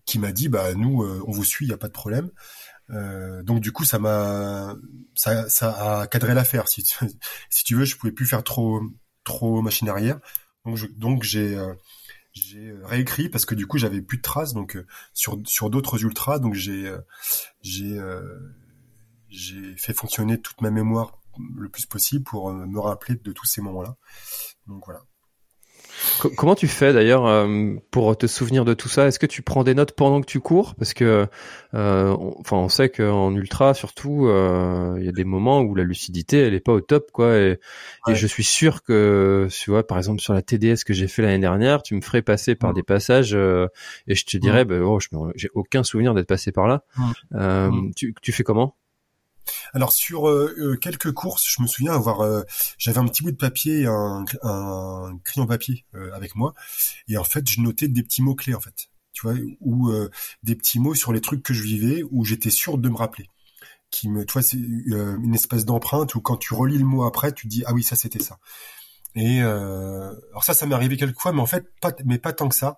[0.07, 2.31] qui m'a dit, bah nous, on vous suit, il y a pas de problème.
[2.89, 4.75] Donc du coup, ça m'a
[5.15, 6.65] ça, a cadré l'affaire.
[6.69, 8.81] Si tu, veux, je pouvais plus faire trop
[9.25, 10.19] trop machine arrière.
[10.67, 11.75] Donc donc j'ai euh,
[12.33, 16.03] j'ai réécrit parce que du coup j'avais plus de traces donc euh, sur sur d'autres
[16.03, 16.99] ultras donc j'ai euh,
[17.63, 18.39] j'ai euh,
[19.29, 21.19] j'ai fait fonctionner toute ma mémoire
[21.57, 23.97] le plus possible pour euh, me rappeler de tous ces moments-là.
[24.67, 25.03] Donc voilà.
[26.21, 29.07] Co- Comment tu fais d'ailleurs euh, pour te souvenir de tout ça?
[29.07, 30.75] Est-ce que tu prends des notes pendant que tu cours?
[30.75, 31.27] Parce que,
[31.75, 35.75] euh, on, enfin, on sait qu'en ultra, surtout, euh, il y a des moments où
[35.75, 37.37] la lucidité, elle est pas au top, quoi.
[37.37, 37.59] Et,
[38.15, 41.39] je suis sûr que, tu vois, par exemple sur la TDS que j'ai fait l'année
[41.39, 42.75] dernière, tu me ferais passer par Mm.
[42.75, 43.67] des passages euh,
[44.07, 44.99] et je te dirais, bah, oh,
[45.35, 46.83] j'ai aucun souvenir d'être passé par là.
[46.97, 47.39] Mm.
[47.69, 47.91] Mm.
[47.95, 48.77] tu, tu fais comment?
[49.73, 52.43] Alors sur euh, euh, quelques courses, je me souviens avoir, euh,
[52.79, 56.55] j'avais un petit bout de papier, un, un crayon papier euh, avec moi,
[57.09, 60.11] et en fait je notais des petits mots clés en fait, tu vois, ou euh,
[60.43, 63.29] des petits mots sur les trucs que je vivais où j'étais sûr de me rappeler,
[63.91, 67.05] qui me, tu vois, c'est euh, une espèce d'empreinte où quand tu relis le mot
[67.05, 68.39] après, tu te dis ah oui ça c'était ça.
[69.17, 72.33] Et euh, alors ça, ça m'est arrivé quelques fois, mais en fait pas, mais pas
[72.35, 72.77] tant que ça.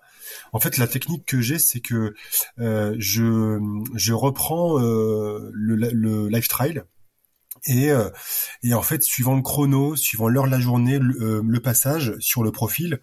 [0.53, 2.15] En fait, la technique que j'ai, c'est que
[2.59, 3.59] euh, je
[3.95, 6.83] je reprends euh, le, le live trail
[7.65, 8.09] et euh,
[8.63, 12.15] et en fait, suivant le chrono, suivant l'heure de la journée, le, euh, le passage
[12.19, 12.99] sur le profil,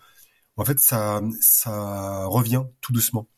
[0.57, 3.29] en fait, ça ça revient tout doucement.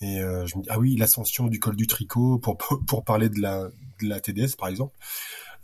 [0.00, 3.28] Et euh, je me dis ah oui, l'ascension du col du tricot pour, pour parler
[3.28, 3.64] de la
[4.02, 4.94] de la TDS par exemple.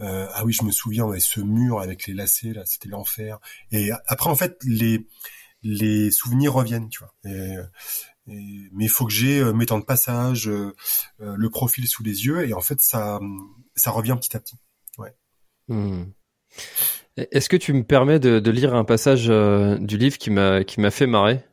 [0.00, 3.38] Euh, ah oui, je me souviens, ouais, ce mur avec les lacets là, c'était l'enfer.
[3.70, 5.06] Et après, en fait, les
[5.62, 7.14] les souvenirs reviennent, tu vois.
[7.24, 7.56] Et,
[8.26, 10.74] mais il faut que j'ai euh, mes temps de passage, euh,
[11.18, 13.20] le profil sous les yeux, et en fait ça
[13.74, 14.56] ça revient petit à petit.
[14.98, 15.14] Ouais.
[15.68, 16.04] Hmm.
[17.16, 20.80] Est-ce que tu me permets de, de lire un passage du livre qui m'a qui
[20.80, 21.44] m'a fait marrer?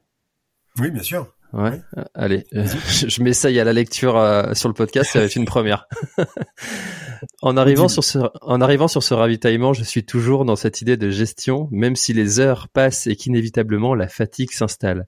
[0.79, 1.33] Oui, bien sûr.
[1.53, 1.81] Ouais.
[2.13, 4.13] Allez, je, m'essaye à la lecture
[4.53, 5.87] sur le podcast, ça va être une première.
[7.41, 10.97] en arrivant sur ce, en arrivant sur ce ravitaillement, je suis toujours dans cette idée
[10.97, 15.07] de gestion, même si les heures passent et qu'inévitablement la fatigue s'installe.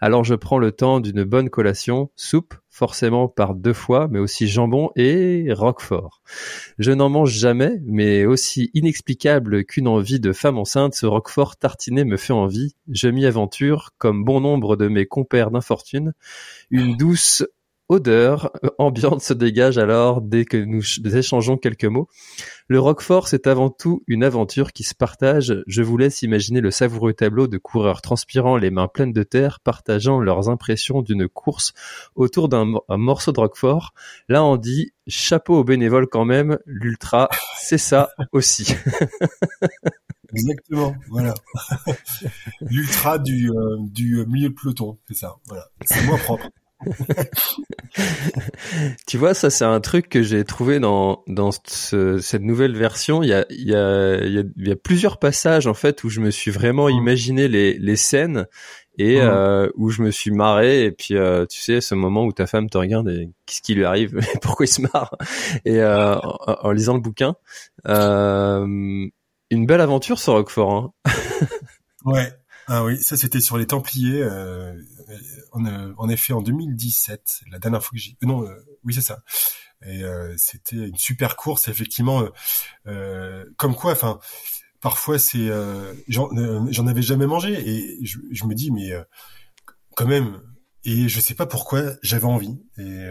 [0.00, 4.48] Alors je prends le temps d'une bonne collation, soupe, forcément par deux fois, mais aussi
[4.48, 6.22] jambon et roquefort.
[6.80, 12.04] Je n'en mange jamais, mais aussi inexplicable qu'une envie de femme enceinte, ce roquefort tartiné
[12.04, 12.74] me fait envie.
[12.90, 16.14] Je m'y aventure, comme bon nombre de mes compères d'infortune,
[16.72, 17.44] une douce
[17.94, 20.82] odeur euh, ambiante se dégage alors dès que nous
[21.16, 22.08] échangeons quelques mots.
[22.68, 25.62] Le Roquefort, c'est avant tout une aventure qui se partage.
[25.66, 29.60] Je vous laisse imaginer le savoureux tableau de coureurs transpirant les mains pleines de terre,
[29.60, 31.72] partageant leurs impressions d'une course
[32.14, 33.92] autour d'un morceau de Roquefort.
[34.28, 36.58] Là, on dit chapeau aux bénévoles quand même.
[36.66, 37.28] L'ultra,
[37.58, 38.74] c'est ça aussi.
[40.34, 41.34] Exactement, voilà.
[42.62, 45.36] L'ultra du, euh, du milieu de peloton, c'est ça.
[45.46, 46.48] Voilà, c'est moi propre.
[49.06, 53.22] tu vois, ça c'est un truc que j'ai trouvé dans dans cette nouvelle version.
[53.22, 56.20] Il y a il y a il y a, plusieurs passages en fait où je
[56.20, 56.98] me suis vraiment mmh.
[56.98, 58.46] imaginé les les scènes
[58.98, 59.24] et mmh.
[59.24, 62.46] euh, où je me suis marré et puis euh, tu sais ce moment où ta
[62.46, 65.16] femme te regarde et qu'est-ce qui lui arrive pourquoi il se marre
[65.64, 67.34] et euh, en, lisant le bouquin
[67.84, 70.92] une belle aventure sur Roquefort hein.
[72.04, 72.32] ouais
[72.68, 74.24] ah oui ça c'était sur les Templiers
[75.96, 78.16] en, effet en 2017, la dernière fois que j'ai...
[78.22, 79.22] Euh, non, euh, oui c'est ça.
[79.86, 82.24] Et euh, c'était une super course, effectivement.
[83.56, 84.18] comme quoi, enfin,
[84.80, 85.50] parfois c'est...
[86.08, 88.92] J'en avais jamais mangé et je, je me dis, mais
[89.94, 90.40] quand même...
[90.86, 92.58] Et je sais pas pourquoi j'avais envie.
[92.76, 93.08] Et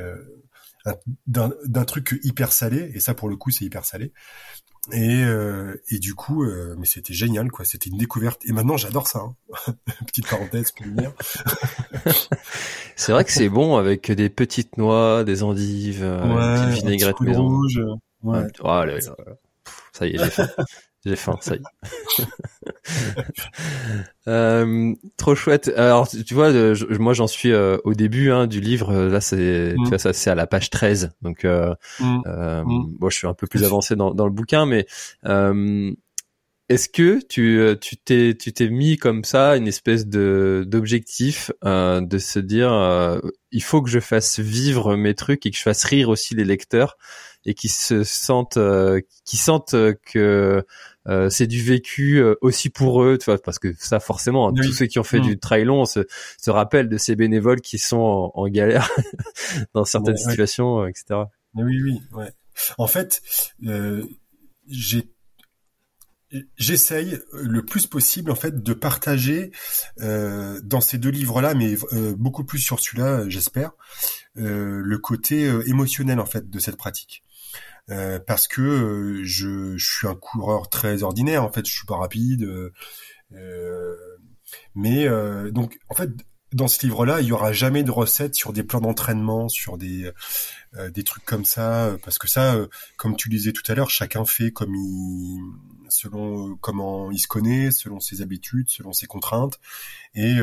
[1.26, 4.14] d'un truc hyper salé, et ça pour le coup c'est hyper salé.
[4.92, 7.64] Et, euh, et du coup, euh, mais c'était génial, quoi.
[7.64, 8.42] C'était une découverte.
[8.46, 9.20] Et maintenant, j'adore ça.
[9.20, 9.74] Hein.
[10.06, 11.14] Petite parenthèse dire.
[12.98, 16.84] c'est vrai que c'est bon avec des petites noix, des endives, euh, ouais, une petite
[16.84, 17.48] vinaigrette maison.
[17.48, 17.82] Rouge,
[18.24, 18.48] ouais.
[18.62, 18.84] Oh,
[19.94, 20.50] ça y est, j'ai fait.
[21.06, 22.24] J'ai faim, ça y est.
[24.28, 25.70] euh, trop chouette.
[25.76, 26.52] Alors, tu vois,
[26.98, 28.94] moi, j'en suis euh, au début hein, du livre.
[28.94, 29.98] Là, c'est, mm.
[29.98, 31.12] ça, c'est à la page 13.
[31.22, 32.22] Donc, euh, mm.
[32.26, 33.10] euh mm.
[33.10, 34.86] je suis un peu plus avancé dans, dans le bouquin, mais
[35.26, 35.92] euh,
[36.70, 42.18] est-ce que tu, tu t'es, tu t'es mis comme ça une espèce de d'objectif de
[42.18, 43.20] se dire,
[43.52, 46.46] il faut que je fasse vivre mes trucs et que je fasse rire aussi les
[46.46, 46.98] lecteurs
[47.46, 48.60] et qui se sentent,
[49.26, 49.76] qui sentent
[50.06, 50.66] que
[51.08, 54.54] euh, c'est du vécu euh, aussi pour eux, tu vois, parce que ça forcément, hein,
[54.56, 55.24] tous ceux qui ont fait mm.
[55.24, 56.02] du trail long se,
[56.42, 58.90] se rappellent de ces bénévoles qui sont en, galère
[59.74, 61.22] dans certaines situations, euh, etc.
[61.56, 62.32] Oui, oui, ouais.
[62.78, 63.22] En fait,
[64.68, 65.10] j'ai
[66.58, 69.52] j'essaye le plus possible en fait de partager
[70.02, 71.76] euh, dans ces deux livres-là, mais
[72.18, 73.74] beaucoup plus sur celui-là, j'espère,
[74.38, 77.24] euh, le côté émotionnel en fait de cette pratique.
[77.90, 81.86] Euh, parce que euh, je, je, suis un coureur très ordinaire en fait je suis
[81.86, 82.48] pas rapide
[83.34, 83.98] euh,
[84.74, 85.06] mais
[85.52, 86.10] donc en fait
[86.54, 90.12] dans ce livre-là, il y aura jamais de recettes sur des plans d'entraînement, sur des
[90.92, 92.56] des trucs comme ça, parce que ça,
[92.96, 95.40] comme tu disais tout à l'heure, chacun fait comme il,
[95.90, 99.60] selon comment il se connaît, selon ses habitudes, selon ses contraintes,
[100.14, 100.38] et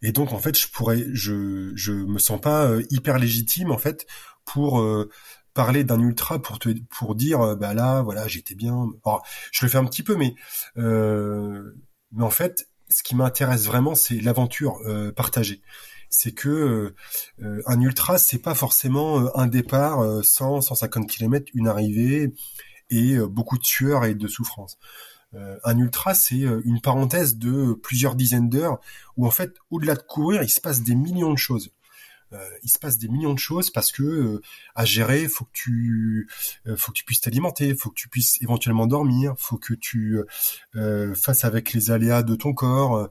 [0.00, 4.06] et donc en fait, je pourrais, je je me sens pas hyper légitime en fait
[4.46, 4.82] pour
[5.56, 8.88] parler d'un ultra pour te pour dire euh, bah là voilà j'étais bien.
[9.50, 10.34] Je le fais un petit peu mais
[10.76, 11.74] euh,
[12.12, 15.62] mais en fait ce qui m'intéresse vraiment c'est l'aventure euh, partagée.
[16.10, 16.94] C'est que
[17.42, 22.32] euh, un ultra c'est pas forcément un départ 100 150 km une arrivée
[22.90, 24.78] et beaucoup de sueur et de souffrance.
[25.64, 28.78] Un ultra, c'est une parenthèse de plusieurs dizaines d'heures
[29.16, 31.72] où en fait, au-delà de courir, il se passe des millions de choses.
[32.32, 34.42] Euh, il se passe des millions de choses parce que euh,
[34.74, 36.28] à gérer, faut que tu
[36.66, 40.18] euh, faut que tu puisses t'alimenter, faut que tu puisses éventuellement dormir, faut que tu
[41.14, 43.08] fasses avec les aléas de ton corps,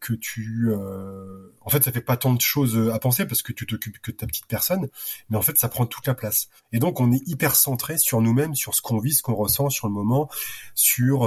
[0.00, 3.66] que tu en fait ça fait pas tant de choses à penser parce que tu
[3.66, 4.88] t'occupes que de ta petite personne,
[5.28, 6.48] mais en fait ça prend toute la place.
[6.72, 9.70] Et donc on est hyper centré sur nous-mêmes, sur ce qu'on vit, ce qu'on ressent
[9.70, 10.28] sur le moment,
[10.74, 11.24] sur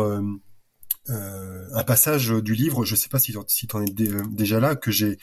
[1.10, 4.92] un passage du livre, je sais pas si, si tu en es déjà là, que
[4.92, 5.18] j'ai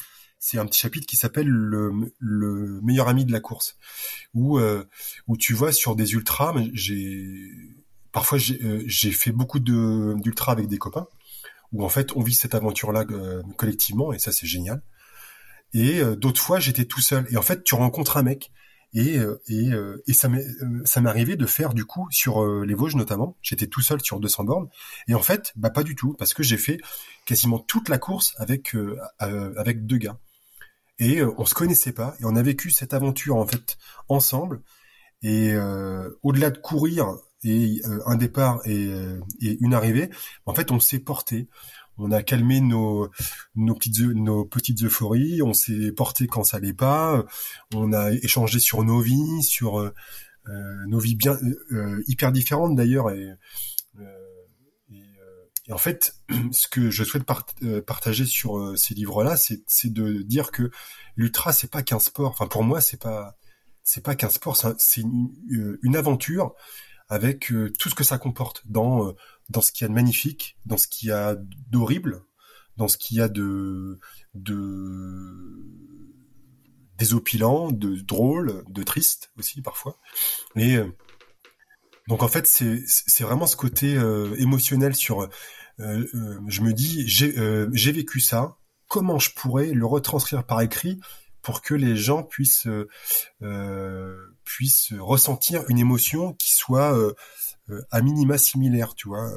[0.44, 3.78] c'est un petit chapitre qui s'appelle le, le, meilleur ami de la course,
[4.34, 4.84] où euh,
[5.26, 7.50] où tu vois sur des ultras, j'ai
[8.12, 11.06] parfois j'ai euh, fait beaucoup de d'ultras avec des copains,
[11.72, 13.06] où en fait on vit cette aventure-là
[13.56, 14.82] collectivement et ça c'est génial.
[15.72, 17.26] Et d'autres fois j'étais tout seul.
[17.30, 18.52] Et en fait tu rencontres un mec
[18.92, 19.16] et,
[19.48, 19.70] et,
[20.06, 20.44] et ça m'est
[20.84, 23.38] ça m'est arrivé de faire du coup sur les Vosges notamment.
[23.40, 24.68] J'étais tout seul sur 200 bornes
[25.08, 26.76] et en fait bah pas du tout parce que j'ai fait
[27.24, 28.76] quasiment toute la course avec
[29.18, 30.18] avec deux gars
[30.98, 33.76] et euh, on se connaissait pas et on a vécu cette aventure en fait
[34.08, 34.62] ensemble.
[35.22, 38.90] Et euh, au-delà de courir et euh, un départ et,
[39.40, 40.10] et, une arrivée
[40.46, 41.48] en fait on s'est porté.
[41.96, 43.08] On a calmé nos
[43.54, 45.42] nos petites nos petites euphories.
[45.42, 47.24] On s'est porté quand ça allait pas.
[47.72, 49.92] On a échangé sur nos vies sur
[50.48, 51.38] nos vies bien
[52.08, 53.10] hyper différentes d'ailleurs.
[53.10, 53.30] Et
[55.66, 56.16] et en fait,
[56.52, 57.24] ce que je souhaite
[57.62, 60.70] euh, partager sur euh, ces livres-là, c'est de dire que
[61.16, 62.30] l'ultra, c'est pas qu'un sport.
[62.30, 63.36] Enfin, pour moi, c'est pas
[63.82, 66.54] c'est pas qu'un sport, c'est une, euh, une, aventure
[67.10, 69.14] avec tout ce que ça comporte dans
[69.50, 71.36] dans ce qu'il y a de magnifique, dans ce qu'il y a
[71.70, 72.22] d'horrible,
[72.78, 74.00] dans ce qu'il y a de
[74.32, 75.68] de
[76.96, 79.98] désopilant, de drôle, de triste aussi parfois.
[80.56, 80.78] Et
[82.08, 85.22] donc en fait, c'est vraiment ce côté euh, émotionnel sur.
[85.22, 85.28] Euh,
[85.80, 87.34] euh, je me dis, j'ai
[87.72, 88.56] j'ai vécu ça.
[88.88, 91.00] Comment je pourrais le retranscrire par écrit
[91.42, 92.68] pour que les gens puissent
[94.44, 96.94] puissent ressentir une émotion qui soit
[97.90, 99.30] à minima similaire, tu vois?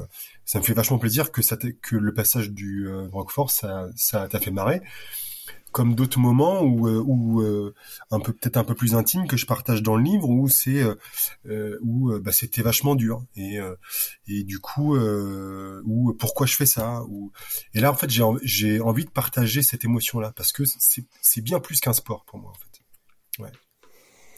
[0.46, 4.40] Ça me fait vachement plaisir que ça que le passage du Roquefort ça ça t'a
[4.40, 4.82] fait marrer
[5.72, 7.04] comme d'autres moments où, euh,
[7.44, 7.74] euh,
[8.12, 10.84] un peu peut-être un peu plus intime que je partage dans le livre où c'est
[11.46, 13.58] euh, où bah, c'était vachement dur et
[14.28, 17.32] et du coup où pourquoi je fais ça ou
[17.74, 21.06] et là en fait j'ai j'ai envie de partager cette émotion là parce que c'est
[21.22, 23.44] c'est bien plus qu'un sport pour moi en fait.
[23.44, 23.52] Ouais.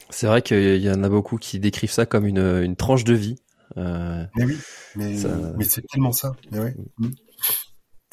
[0.10, 3.14] C'est vrai qu'il y en a beaucoup qui décrivent ça comme une une tranche de
[3.14, 3.36] vie
[3.76, 4.58] mais oui
[4.96, 5.16] mais
[5.58, 6.34] mais c'est tellement ça.
[6.52, 6.76] Mais ouais.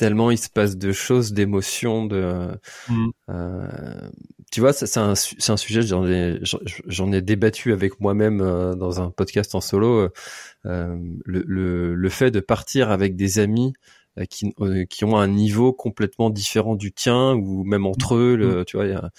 [0.00, 0.02] Mm.
[0.02, 2.58] Mm tellement il se passe de choses, d'émotions, de.
[2.88, 3.08] Mm.
[3.30, 4.10] Euh,
[4.52, 6.40] tu vois, c'est un, c'est un sujet, j'en ai,
[6.86, 10.08] j'en ai débattu avec moi-même euh, dans un podcast en solo.
[10.66, 13.72] Euh, le, le, le, fait de partir avec des amis
[14.18, 18.36] euh, qui, euh, qui ont un niveau complètement différent du tien ou même entre eux,
[18.36, 18.64] le, mm.
[18.66, 18.86] tu vois.
[18.86, 19.10] Mm.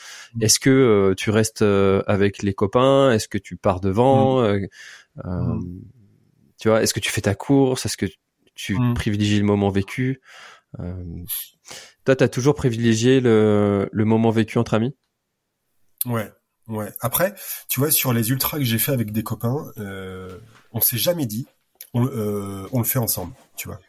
[0.41, 1.63] Est-ce que tu restes
[2.07, 3.11] avec les copains?
[3.11, 4.47] Est-ce que tu pars devant?
[6.59, 7.85] Tu vois Est-ce que tu fais ta course?
[7.85, 8.07] Est-ce que
[8.55, 10.21] tu privilégies le moment vécu?
[10.79, 11.23] Euh,
[12.05, 14.95] toi, t'as toujours privilégié le, le moment vécu entre amis?
[16.05, 16.31] Ouais,
[16.67, 16.91] ouais.
[17.01, 17.33] Après,
[17.67, 20.37] tu vois, sur les ultras que j'ai fait avec des copains, euh,
[20.71, 21.47] on s'est jamais dit,
[21.93, 23.79] on, euh, on le fait ensemble, tu vois.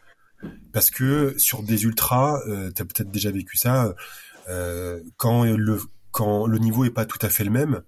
[0.72, 3.94] Parce que sur des ultras, euh, t'as peut-être déjà vécu ça,
[4.48, 7.82] euh, quand le quand le niveau est pas tout à fait le même,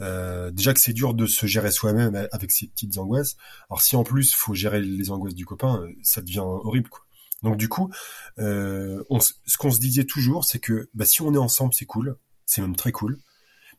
[0.00, 3.36] euh, déjà que c'est dur de se gérer soi-même avec ses petites angoisses.
[3.68, 7.04] Alors si en plus faut gérer les angoisses du copain, ça devient horrible quoi.
[7.42, 7.90] Donc du coup,
[8.38, 9.02] euh,
[9.46, 12.60] ce qu'on se disait toujours, c'est que bah, si on est ensemble, c'est cool, c'est
[12.60, 13.18] même très cool,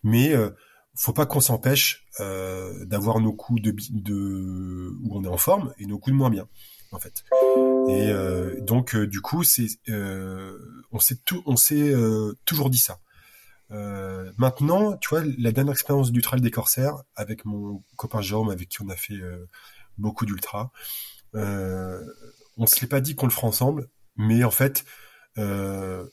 [0.04, 0.50] mais euh,
[0.96, 5.86] faut pas qu'on s'empêche euh, d'avoir nos coups de, où on est en forme et
[5.86, 6.48] nos coups de moins bien,
[6.92, 7.24] en fait.
[7.88, 9.68] Et euh, donc du coup, c'est
[10.92, 11.94] on s'est on s'est
[12.46, 13.00] toujours dit ça.
[14.38, 18.70] maintenant, tu vois, la dernière expérience du trail des corsaires avec mon copain Jérôme, avec
[18.70, 19.20] qui on a fait
[19.98, 20.72] beaucoup d'ultra.
[22.58, 24.86] On se l'est pas dit qu'on le fera ensemble, mais en fait,
[25.38, 26.06] euh,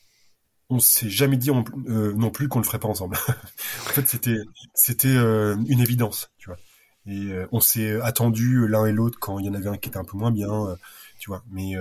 [0.70, 3.16] on s'est jamais dit euh, non plus qu'on le ferait pas ensemble.
[3.28, 4.38] en fait, c'était
[4.74, 6.58] c'était euh, une évidence, tu vois.
[7.06, 9.88] Et euh, on s'est attendu l'un et l'autre quand il y en avait un qui
[9.88, 10.76] était un peu moins bien,
[11.18, 11.42] tu vois.
[11.50, 11.74] Mais,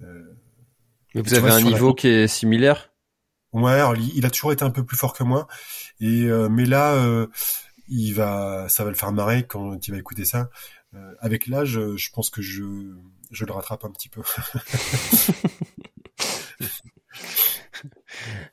[0.00, 2.90] mais vous avez un niveau qui est similaire?
[3.52, 5.46] Ouais, alors, il a toujours été un peu plus fort que moi.
[6.00, 7.26] Et mais là,
[7.88, 10.48] il va, ça va le faire marrer quand il va écouter ça.
[11.18, 12.94] avec l'âge, je pense que je
[13.30, 14.22] je le rattrape un petit peu.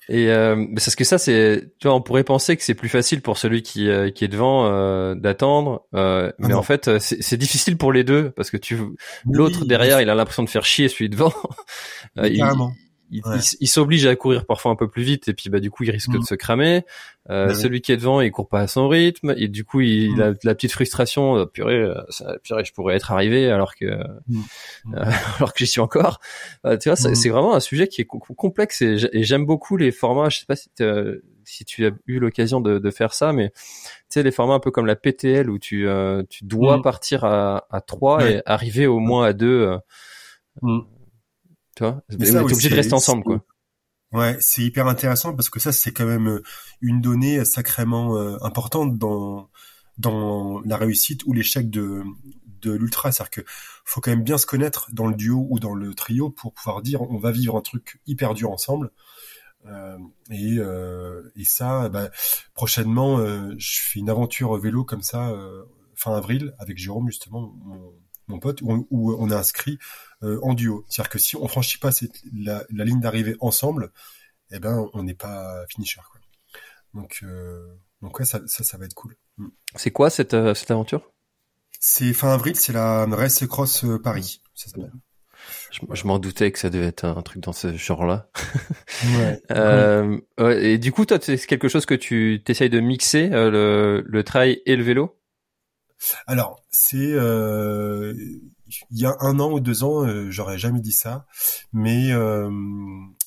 [0.09, 2.89] Et euh, c'est ce que ça, c'est, tu vois, on pourrait penser que c'est plus
[2.89, 6.87] facile pour celui qui euh, qui est devant euh, d'attendre, euh, ah mais en fait,
[6.87, 8.77] euh, c'est difficile pour les deux parce que tu,
[9.29, 11.33] l'autre derrière, il a l'impression de faire chier celui devant.
[12.23, 12.41] il,
[13.09, 15.91] il, s'oblige à courir parfois un peu plus vite et puis bah du coup il
[15.91, 16.23] risque de mm.
[16.23, 16.85] se cramer.
[17.29, 20.15] Euh, celui qui est devant, il court pas à son rythme et du coup il,
[20.15, 20.21] mm.
[20.21, 21.37] a la petite frustration.
[21.37, 23.85] Euh, purée, euh, ça, purée, je pourrais être arrivé alors que
[24.27, 24.43] mm.
[25.37, 26.19] alors que j'y suis encore.
[26.81, 30.29] tu vois, c'est vraiment un sujet qui est complexe et j'aime beaucoup les formats.
[30.29, 30.69] Je sais pas si
[31.49, 33.55] si tu as eu l'occasion de, de, faire ça, mais tu
[34.09, 35.87] sais les formats un peu comme la PTL où tu
[36.29, 39.77] tu dois partir à à trois et arriver au moins à deux.
[41.77, 42.01] Tu vois,
[42.43, 43.45] obligé de rester ensemble, quoi.
[44.13, 46.43] Ouais, c'est hyper intéressant parce que ça, c'est quand même euh,
[46.81, 49.49] une donnée sacrément euh, importante dans
[49.97, 52.03] dans la réussite ou l'échec de
[52.61, 53.41] de l'ultra, c'est-à-dire que
[53.85, 56.81] faut quand même bien se connaître dans le duo ou dans le trio pour pouvoir
[56.81, 58.91] dire on va vivre un truc hyper dur ensemble.
[59.65, 59.97] Euh,
[60.31, 62.09] et, euh, et ça, bah,
[62.53, 65.33] prochainement, euh, je fais une aventure vélo comme ça
[65.95, 67.93] fin avril avec Jérôme justement, mon,
[68.27, 69.77] mon pote, où on, où on est inscrit
[70.21, 70.85] en duo.
[70.89, 73.91] C'est-à-dire que si on franchit pas cette, la, la ligne d'arrivée ensemble,
[74.51, 76.01] eh ben on n'est pas finisher.
[76.11, 76.21] Quoi.
[76.93, 77.23] Donc
[78.01, 79.15] donc ouais, ça, ça, ça va être cool.
[79.37, 79.47] Mm.
[79.75, 81.11] C'est quoi cette, cette aventure?
[81.79, 84.41] C'est fin avril, c'est la Race Cross Paris.
[84.55, 84.91] Ça s'appelle.
[85.71, 88.29] Je, m'en doutais que ça devait être un truc dans ce genre-là.
[89.05, 89.41] ouais.
[89.51, 94.03] euh, et du coup, toi, c'est quelque chose que tu t'essayes de mixer euh, le,
[94.05, 95.19] le trail et le vélo?
[96.25, 98.13] Alors, c'est euh,
[98.91, 101.25] il y a un an ou deux ans, euh, j'aurais jamais dit ça,
[101.73, 102.49] mais euh,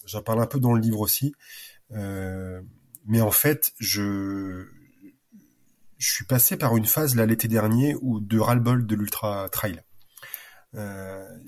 [0.06, 1.34] j'en parle un peu dans le livre aussi.
[1.90, 4.66] mais en fait, je
[5.98, 9.82] suis passé par une phase là l'été dernier où de ras-le-bol de l'ultra trail.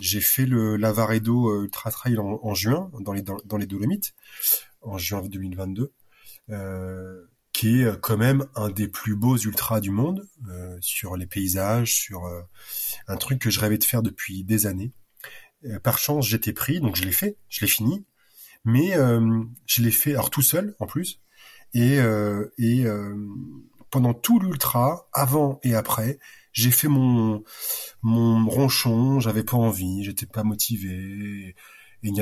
[0.00, 4.14] J'ai fait le Lavaredo Ultra Trail en, juin dans les dans, les Dolomites
[4.82, 5.92] en juin 2022,
[6.50, 7.26] euh,
[7.62, 11.94] qui est quand même un des plus beaux ultras du monde euh, sur les paysages,
[11.94, 12.24] sur
[13.06, 14.92] un truc que je rêvais de faire depuis des années.
[15.84, 18.04] par chance, j'étais pris, donc je l'ai fait, je l'ai fini,
[18.64, 18.96] mais
[19.66, 21.20] je l'ai fait alors tout seul en plus
[21.72, 21.98] et
[22.58, 22.84] et
[23.90, 26.18] pendant tout l'ultra, avant et après,
[26.52, 27.44] j'ai fait mon
[28.02, 31.54] mon ronchon, j'avais pas envie, j'étais pas motivé,
[32.02, 32.12] et.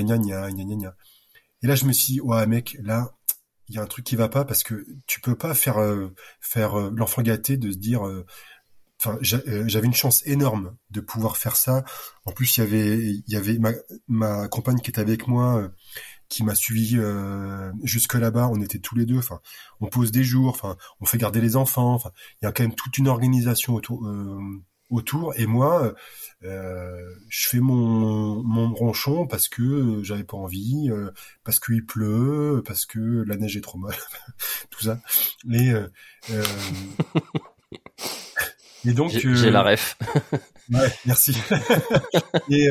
[1.62, 3.14] Et là, je me suis dit, ouais, mec, là,
[3.70, 6.12] il y a un truc qui va pas parce que tu peux pas faire euh,
[6.40, 8.06] faire euh, l'enfant gâté de se dire.
[8.06, 8.26] Euh,
[9.00, 11.84] enfin, j'avais une chance énorme de pouvoir faire ça.
[12.24, 13.70] En plus, il y avait il y avait ma,
[14.08, 15.70] ma compagne qui était avec moi
[16.28, 16.98] qui m'a suivi
[17.82, 18.48] jusque là-bas.
[18.48, 19.18] On était tous les deux.
[19.18, 19.40] Enfin,
[19.80, 20.50] on pose des jours.
[20.50, 21.94] Enfin, on fait garder les enfants.
[21.94, 22.10] Enfin,
[22.42, 24.06] il y a quand même toute une organisation autour.
[24.90, 25.94] Autour et moi
[26.42, 31.10] je fais mon mon ronchon parce que j'avais pas envie euh,
[31.44, 33.94] parce qu'il pleut parce que la neige est trop molle
[34.70, 35.00] tout ça
[35.50, 35.88] et euh,
[36.30, 36.44] euh
[38.84, 39.98] et donc j'ai la ref
[40.70, 41.36] ouais merci
[42.50, 42.68] et,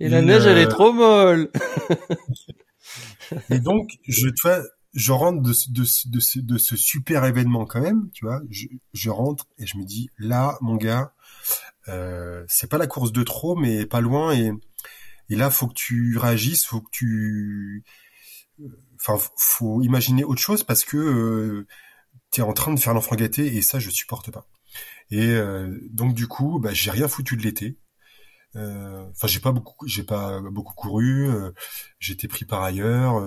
[0.00, 1.50] et la neige elle est trop molle
[3.50, 4.62] et donc, je, tu vois,
[4.94, 8.40] je rentre de, de, de, de, ce super événement quand même, tu vois.
[8.50, 11.12] Je, je rentre et je me dis, là, mon gars,
[11.88, 14.32] euh, c'est pas la course de trop, mais pas loin.
[14.32, 14.50] Et,
[15.30, 17.84] et là, faut que tu réagisses, faut que tu,
[18.96, 21.66] enfin, faut imaginer autre chose parce que euh,
[22.30, 24.46] tu es en train de faire l'enfant gâté et ça, je supporte pas.
[25.10, 27.78] Et euh, donc du coup, bah, j'ai rien foutu de l'été.
[28.56, 31.28] Euh, enfin, j'ai pas beaucoup, j'ai pas beaucoup couru.
[31.28, 31.52] Euh,
[31.98, 33.22] j'étais pris par ailleurs.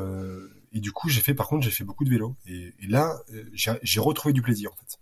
[0.73, 2.37] Et du coup, j'ai fait, par contre, j'ai fait beaucoup de vélo.
[2.47, 3.19] Et, là,
[3.53, 4.97] j'ai retrouvé du plaisir en fait.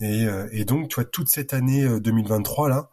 [0.00, 0.26] Et,
[0.58, 2.90] et, donc, tu vois, toute cette année 2023 là.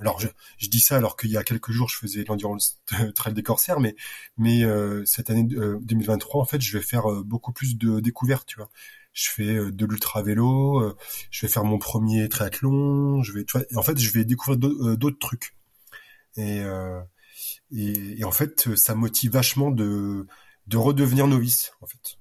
[0.00, 0.28] Alors, je,
[0.58, 2.80] je, dis ça alors qu'il y a quelques jours, je faisais l'endurance
[3.14, 3.94] trail des corsaires, mais
[4.36, 4.62] mais
[5.06, 8.70] cette année 2023, en fait, je vais faire beaucoup plus de découvertes, tu vois
[9.14, 10.96] je fais euh, de l'ultra vélo, euh,
[11.30, 14.58] je vais faire mon premier triathlon, je vais, tu vois, en fait, je vais découvrir
[14.62, 15.56] euh, d'autres trucs.
[16.36, 16.62] Et,
[17.70, 20.26] et, et, en fait, ça motive vachement de,
[20.66, 22.18] de redevenir novice, en fait.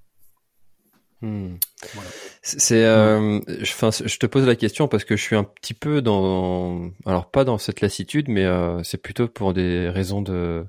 [1.23, 1.55] Hmm.
[1.93, 2.09] Voilà.
[2.41, 6.01] C'est, euh, enfin, je te pose la question parce que je suis un petit peu
[6.01, 10.65] dans, alors pas dans cette lassitude, mais euh, c'est plutôt pour des raisons de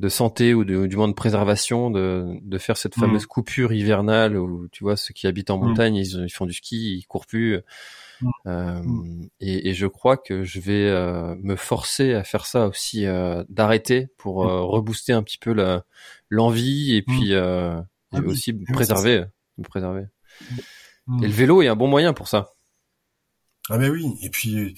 [0.00, 3.26] de santé ou, de, du moins de préservation de, de faire cette fameuse mm.
[3.26, 5.68] coupure hivernale où tu vois ceux qui habitent en mm.
[5.68, 7.60] montagne ils, font du ski ils courent plus
[8.46, 8.82] euh,
[9.38, 13.44] et, et, je crois que je vais euh, me forcer à faire ça aussi euh,
[13.48, 15.84] d'arrêter pour euh, rebooster un petit peu la
[16.28, 17.78] l'envie et puis euh,
[18.12, 19.24] et ah aussi préserver
[19.62, 20.06] préserver.
[21.22, 22.50] Et le vélo est un bon moyen pour ça.
[23.70, 24.06] Ah ben oui.
[24.22, 24.74] Et puis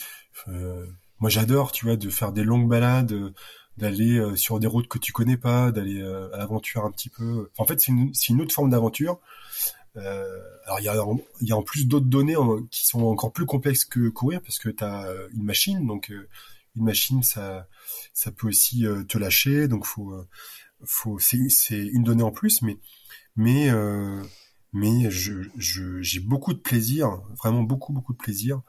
[1.18, 3.33] moi j'adore tu vois de faire des longues balades
[3.77, 7.11] d'aller euh, sur des routes que tu connais pas, d'aller euh, à l'aventure un petit
[7.11, 7.51] peu.
[7.59, 9.20] en fait, c'est une, une, autre forme d'aventure.
[9.97, 10.95] Euh, alors il y a,
[11.41, 12.37] y a en plus d'autres données
[12.70, 16.12] qui sont encore plus complexes que courir parce que tu as une machine, donc
[16.77, 17.66] une machine ça
[18.12, 20.14] ça peut aussi te lâcher, donc faut
[20.85, 22.77] faut c'est c'est une donnée en plus, mais
[23.37, 23.70] mais
[24.77, 28.61] mais je j'ai beaucoup de plaisir, vraiment beaucoup beaucoup de plaisir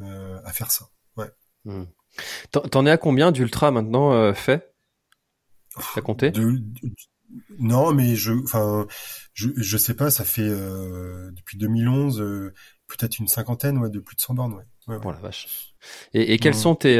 [0.00, 0.88] à faire ça.
[1.16, 1.30] Ouais.
[1.64, 1.84] Mmh.
[2.50, 4.74] T'en es à combien d'ultra maintenant euh, fait
[5.94, 6.32] T'as compté?
[7.58, 8.86] Non, mais je, enfin,
[9.34, 10.10] je, je sais pas.
[10.10, 12.54] Ça fait euh, depuis 2011 euh,
[12.86, 14.94] peut-être une cinquantaine, ouais, de plus de 100 bornes, ouais.
[14.94, 15.74] ouais, oh vache.
[16.14, 16.96] Et, et quels sont tes,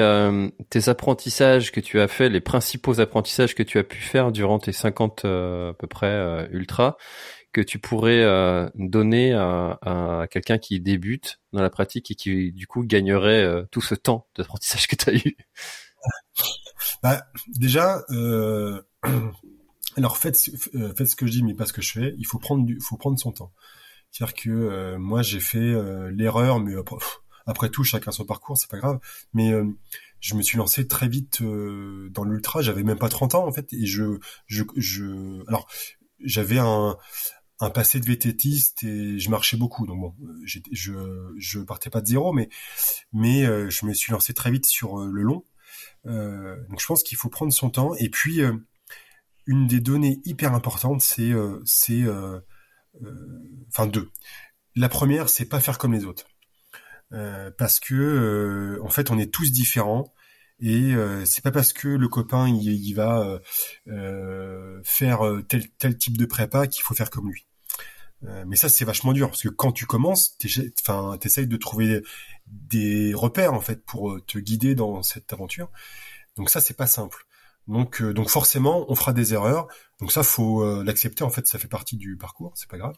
[0.68, 4.58] tes apprentissages que tu as fait, les principaux apprentissages que tu as pu faire durant
[4.58, 6.98] tes 50 à peu près ultra
[7.56, 12.52] que tu pourrais euh, donner à, à quelqu'un qui débute dans la pratique et qui
[12.52, 15.36] du coup gagnerait euh, tout ce temps d'apprentissage que tu as eu?
[17.02, 18.82] Bah, Déjà, euh,
[19.96, 20.36] alors faites,
[20.96, 22.14] faites ce que je dis, mais pas ce que je fais.
[22.18, 23.54] Il faut prendre, du, faut prendre son temps.
[24.10, 25.74] C'est-à-dire que moi j'ai fait
[26.12, 26.96] l'erreur, mais après,
[27.46, 28.98] après, tout, chacun son parcours, c'est pas grave.
[29.34, 29.52] Mais
[30.20, 32.62] je me suis lancé très vite dans l'ultra.
[32.62, 35.66] J'avais même pas 30 ans en fait, et je, je, je, alors
[36.24, 36.96] j'avais un,
[37.60, 39.86] un passé de vététiste et je marchais beaucoup.
[39.86, 40.92] Donc bon, je
[41.38, 42.48] je partais pas de zéro, mais
[43.12, 45.44] mais euh, je me suis lancé très vite sur euh, le long.
[46.06, 47.94] Euh, donc je pense qu'il faut prendre son temps.
[47.96, 48.40] Et puis
[49.46, 51.32] une des données hyper importantes, c'est
[51.64, 52.04] c'est
[53.68, 54.10] enfin deux.
[54.74, 56.26] La première, c'est pas faire comme les autres,
[57.10, 60.12] parce que en fait, on est tous différents.
[60.60, 63.38] Et euh, c'est pas parce que le copain il, va euh,
[63.88, 67.46] euh faire euh, tel type de prépa qu'il faut faire comme lui.
[68.24, 70.38] Euh, mais ça c'est vachement dur parce que quand tu commences,
[70.80, 72.02] enfin t'essayes de trouver
[72.46, 75.70] des repères en fait pour te guider dans cette aventure.
[76.36, 77.26] Donc ça c'est pas simple.
[77.68, 79.68] Donc donc forcément on fera des erreurs.
[80.00, 82.96] Donc ça faut l'accepter en fait ça fait partie du parcours c'est pas grave.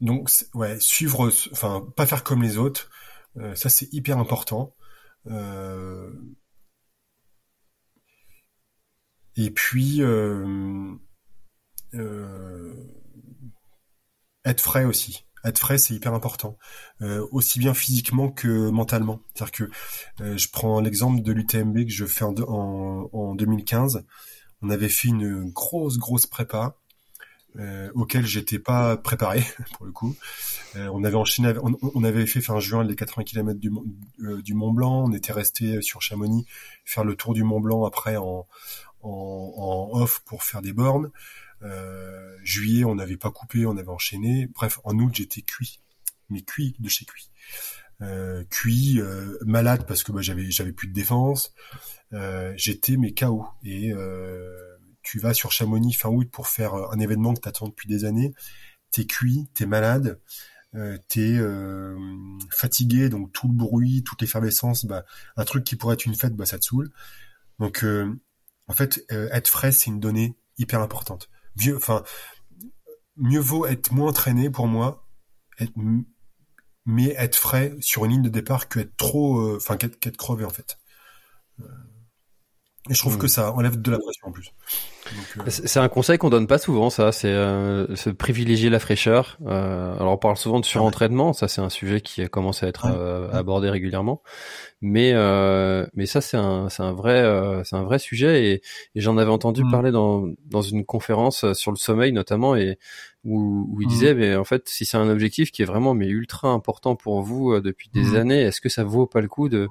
[0.00, 2.90] donc ouais suivre enfin pas faire comme les autres
[3.38, 4.74] euh, ça, c'est hyper important.
[5.26, 6.10] Euh,
[9.36, 10.96] et puis, euh,
[14.44, 16.58] être frais aussi être frais, c'est hyper important,
[17.30, 19.20] aussi bien physiquement que mentalement.
[19.32, 19.52] C'est-à-dire
[20.18, 22.34] que je prends l'exemple de l'UTMB que je fais en,
[23.12, 24.04] en, 2015.
[24.62, 26.76] On avait fait une grosse, grosse prépa
[27.58, 29.42] euh, auquel j'étais pas préparé
[29.76, 30.14] pour le coup.
[30.76, 33.70] Euh, on avait enchaîné, on, avait fait fin juin les 80 km du,
[34.20, 35.04] euh, du Mont Blanc.
[35.08, 36.46] On était resté sur Chamonix
[36.84, 38.46] faire le tour du Mont Blanc après en,
[39.02, 39.10] en,
[39.90, 41.10] en off pour faire des bornes.
[41.62, 44.48] Euh, juillet, on n'avait pas coupé, on avait enchaîné.
[44.54, 45.80] Bref, en août, j'étais cuit,
[46.30, 47.30] mais cuit de chez cuit.
[48.00, 49.00] Euh, cuit,
[49.44, 51.52] malade parce que bah, j'avais j'avais plus de défense.
[52.54, 53.92] j'étais mais KO et
[55.08, 58.04] tu vas sur Chamonix fin août pour faire euh, un événement que t'attends depuis des
[58.04, 58.34] années,
[58.90, 60.20] t'es cuit, t'es malade,
[60.74, 61.96] euh, t'es euh,
[62.50, 65.04] fatigué, donc tout le bruit, toute l'effervescence, bah,
[65.36, 66.90] un truc qui pourrait être une fête, bah, ça te saoule.
[67.58, 68.14] Donc, euh,
[68.66, 71.30] en fait, être frais, c'est une donnée hyper importante.
[71.56, 72.04] Mieux, enfin,
[73.16, 75.08] mieux vaut être moins entraîné pour moi,
[76.84, 80.50] mais être frais sur une ligne de départ que être trop, enfin, qu'être crevé en
[80.50, 80.78] fait.
[82.90, 83.20] Et je trouve hmm.
[83.20, 84.52] que ça enlève de la pression en plus.
[85.38, 87.12] Euh, c'est un conseil qu'on donne pas souvent, ça.
[87.12, 89.38] C'est euh, se privilégier la fraîcheur.
[89.46, 92.86] Euh, alors on parle souvent de surentraînement, ça c'est un sujet qui commence à être
[92.86, 94.22] euh, abordé régulièrement.
[94.80, 95.12] Mais
[95.94, 97.24] mais ça c'est un c'est un vrai
[97.64, 98.62] c'est un vrai sujet et,
[98.94, 99.70] et j'en avais entendu hmm.
[99.72, 102.78] parler dans dans une conférence sur le sommeil notamment et
[103.24, 103.90] où, où il hmm.
[103.90, 107.22] disait mais en fait si c'est un objectif qui est vraiment mais ultra important pour
[107.22, 109.68] vous depuis des années, est-ce que ça vaut pas le coup de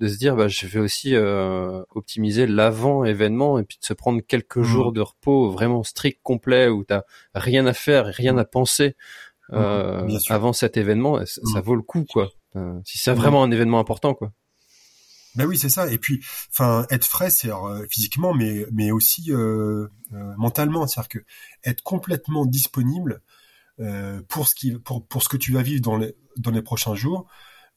[0.00, 3.92] de se dire bah je vais aussi euh, optimiser l'avant événement et puis de se
[3.92, 7.02] prendre quelques jours de repos vraiment strict complet où t'as
[7.34, 8.96] rien à faire rien à penser
[9.52, 12.30] euh, avant cet événement ça, vaut le coup quoi?
[12.56, 14.32] Euh, si c'est vraiment un événement important quoi
[15.34, 15.90] ben oui c'est ça.
[15.90, 17.50] Et puis enfin être frais c'est
[17.90, 19.30] physiquement mais mais aussi
[20.10, 20.86] mentalement.
[20.86, 21.18] C'est-à-dire que
[21.64, 23.22] être complètement disponible
[24.28, 26.94] pour ce qui pour pour ce que tu vas vivre dans les dans les prochains
[26.94, 27.28] jours.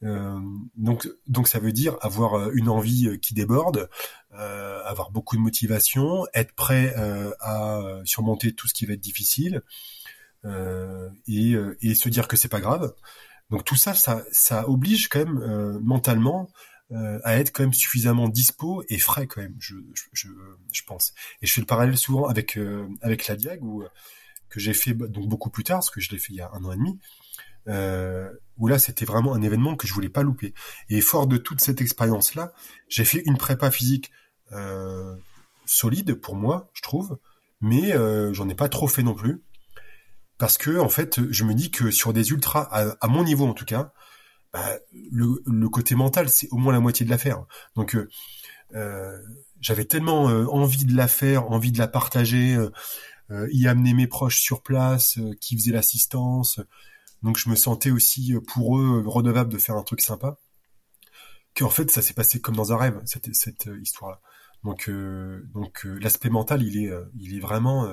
[0.02, 0.38] Euh,
[0.76, 3.88] donc, donc ça veut dire avoir euh, une envie euh, qui déborde,
[4.32, 6.92] avoir beaucoup de motivation, être prêt
[7.40, 9.62] à surmonter tout ce qui va être difficile
[10.44, 12.92] et, et se dire que c'est pas grave.
[13.50, 16.50] Donc tout ça, ça, ça oblige quand même mentalement
[17.24, 19.74] à être quand même suffisamment dispo et frais quand même, je,
[20.12, 20.28] je,
[20.86, 21.12] pense.
[21.42, 22.58] Et je fais le parallèle souvent avec
[23.02, 23.84] avec la Diag où
[24.48, 26.50] que j'ai fait donc beaucoup plus tard, parce que je l'ai fait il y a
[26.52, 26.98] un an et demi
[27.68, 30.54] euh, où là c'était vraiment un événement que je voulais pas louper.
[30.88, 32.52] Et fort de toute cette expérience-là,
[32.88, 34.10] j'ai fait une prépa physique
[34.52, 35.16] euh,
[35.64, 37.18] solide pour moi, je trouve,
[37.60, 39.42] mais euh, j'en ai pas trop fait non plus,
[40.38, 42.68] parce que en fait, je me dis que sur des ultras,
[43.00, 43.92] à, mon niveau en tout cas,
[44.54, 44.78] bah,
[45.10, 47.44] le, côté mental c'est au moins la moitié de l'affaire.
[47.74, 48.08] Donc euh,
[48.74, 49.18] euh
[49.60, 52.56] j'avais tellement euh, envie de la faire, envie de la partager,
[53.50, 56.60] y amener mes proches sur place, qui faisaient l'assistance
[57.22, 60.38] donc je me sentais aussi pour eux redevable de faire un truc sympa.
[61.56, 64.20] Qu'en fait ça s'est passé comme dans un rêve cette, cette histoire-là.
[64.62, 64.90] Donc
[65.54, 67.88] donc l'aspect mental il est il est vraiment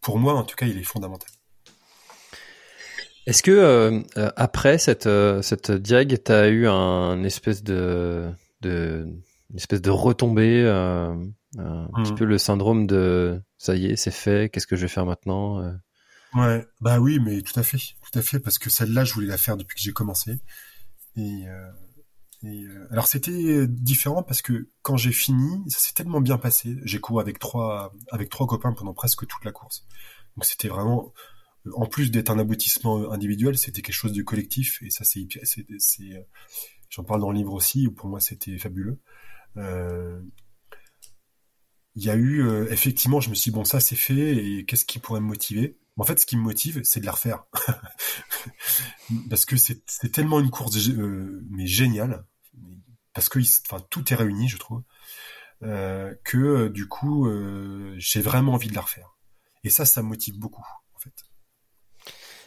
[0.00, 1.30] pour moi en tout cas il est fondamental.
[3.28, 4.02] Est-ce que
[4.36, 5.08] après cette
[5.42, 8.30] cette diag, t'as eu un espèce de
[8.62, 9.06] de
[9.50, 10.66] une espèce de retombée
[11.58, 14.88] un petit peu le syndrome de ça y est, c'est fait, qu'est-ce que je vais
[14.88, 15.72] faire maintenant euh?
[16.34, 19.26] Ouais, bah oui, mais tout à fait, tout à fait, parce que celle-là, je voulais
[19.26, 20.38] la faire depuis que j'ai commencé.
[21.16, 21.70] Et, euh,
[22.42, 26.76] et euh, alors c'était différent parce que quand j'ai fini, ça s'est tellement bien passé.
[26.84, 29.84] J'ai couru avec trois avec trois copains pendant presque toute la course.
[30.36, 31.12] Donc c'était vraiment,
[31.74, 34.82] en plus d'être un aboutissement individuel, c'était quelque chose de collectif.
[34.82, 35.26] Et ça, c'est,
[36.02, 36.20] euh,
[36.90, 37.86] j'en parle dans le livre aussi.
[37.86, 39.00] où Pour moi, c'était fabuleux.
[39.56, 40.20] Euh,
[41.94, 44.64] il y a eu euh, effectivement, je me suis dit, bon ça c'est fait et
[44.64, 45.78] qu'est-ce qui pourrait me motiver?
[45.96, 47.44] En fait, ce qui me motive, c'est de la refaire
[49.30, 52.24] parce que c'est tellement une course euh, mais géniale
[53.18, 54.84] parce que enfin tout est réuni, je trouve,
[55.64, 59.16] euh, que euh, du coup euh, j'ai vraiment envie de la refaire.
[59.64, 60.64] Et ça, ça me motive beaucoup.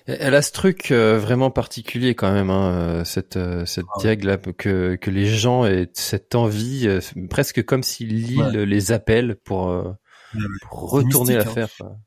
[0.07, 3.97] Elle a ce truc euh, vraiment particulier quand même, hein, euh, cette euh, cette Ah
[3.97, 4.03] ouais.
[4.03, 6.99] diag là, que que les gens aient cette envie, euh,
[7.29, 8.65] presque comme si l'île Ouais.
[8.65, 9.91] les appelle pour, euh,
[10.33, 11.45] Ouais, pour retourner hein.
[11.45, 11.69] faire.
[11.77, 11.97] quoi.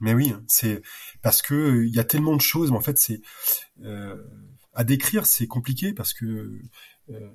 [0.00, 0.82] Mais oui, c'est
[1.22, 3.20] parce que il y a tellement de choses, mais en fait c'est
[3.84, 4.16] euh,
[4.72, 6.24] à décrire, c'est compliqué parce que
[7.10, 7.30] euh,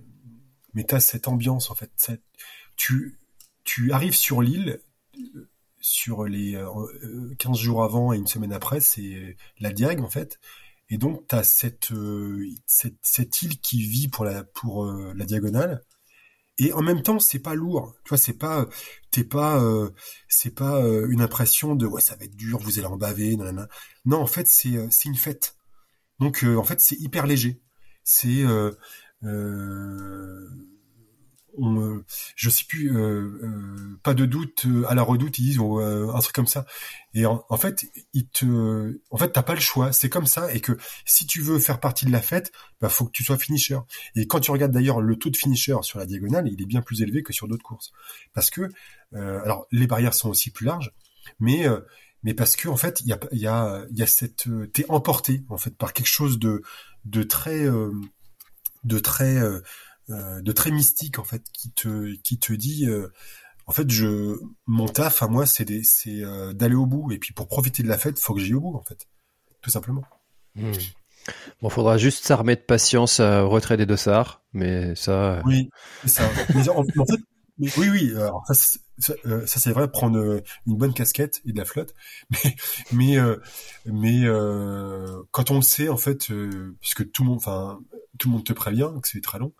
[0.73, 1.91] mais t'as cette ambiance en fait.
[2.75, 3.17] tu
[3.63, 4.79] tu arrives sur l'île
[5.81, 6.67] sur les euh,
[7.03, 10.39] euh, 15 jours avant et une semaine après, c'est la Diag en fait.
[10.89, 15.25] Et donc t'as cette, euh, cette cette île qui vit pour la pour euh, la
[15.25, 15.83] diagonale.
[16.57, 17.95] Et en même temps, c'est pas lourd.
[18.03, 18.67] Tu vois, c'est pas
[19.11, 19.91] t'es pas euh,
[20.27, 23.35] c'est pas euh, une impression de ouais ça va être dur, vous allez en baver,
[23.37, 23.69] nanana.
[24.05, 25.55] Non, en fait c'est euh, c'est une fête.
[26.19, 27.61] Donc euh, en fait c'est hyper léger.
[28.03, 28.71] C'est euh,
[29.23, 30.49] euh,
[31.59, 32.05] on, euh,
[32.35, 35.79] je sais plus, euh, euh, pas de doute euh, à la redoute, ils disent ou,
[35.79, 36.65] euh, un truc comme ça.
[37.13, 39.91] Et en, fait, ils te, en fait, t'as pas le choix.
[39.91, 42.51] C'est comme ça, et que si tu veux faire partie de la fête,
[42.81, 43.77] bah faut que tu sois finisher.
[44.15, 46.81] Et quand tu regardes d'ailleurs le taux de finisher sur la diagonale, il est bien
[46.81, 47.91] plus élevé que sur d'autres courses,
[48.33, 48.69] parce que,
[49.13, 50.93] alors les barrières sont aussi plus larges,
[51.39, 51.65] mais
[52.23, 54.47] mais parce que en fait, il y a il y a il y a cette,
[54.73, 56.61] t'es emporté en fait par quelque chose de
[57.05, 57.65] de très
[58.83, 59.41] de très
[60.09, 63.07] de très mystique en fait qui te qui te dit euh,
[63.67, 65.65] en fait je mon taf à moi c'est
[66.07, 67.11] euh, d'aller au bout.
[67.11, 69.07] Et puis pour profiter de la fête faut que j'aille au bout en fait.
[69.61, 70.03] Tout simplement.
[70.55, 70.71] Hmm.
[71.61, 75.33] Bon, faudra juste s'armer de patience euh, au retrait des dossards, mais ça.
[75.37, 75.69] euh, oui
[76.05, 76.29] ça.
[76.55, 77.19] Mais en, en fait
[77.59, 80.93] mais oui oui alors ça c'est- ça, euh, ça, c'est vrai prendre euh, une bonne
[80.93, 81.93] casquette et de la flotte.
[82.31, 82.55] Mais
[82.91, 83.37] mais euh,
[83.85, 87.79] mais euh, quand on le sait en fait euh, puisque tout le monde enfin
[88.17, 89.53] tout le monde te prévient que c'est très long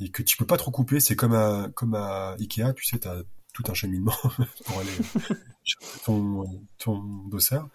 [0.00, 2.98] et que tu peux pas trop couper c'est comme à comme à Ikea tu sais
[2.98, 3.22] t'as
[3.52, 4.14] tout un cheminement
[4.66, 5.34] pour aller euh,
[5.64, 6.44] chercher ton
[6.78, 7.68] ton dossard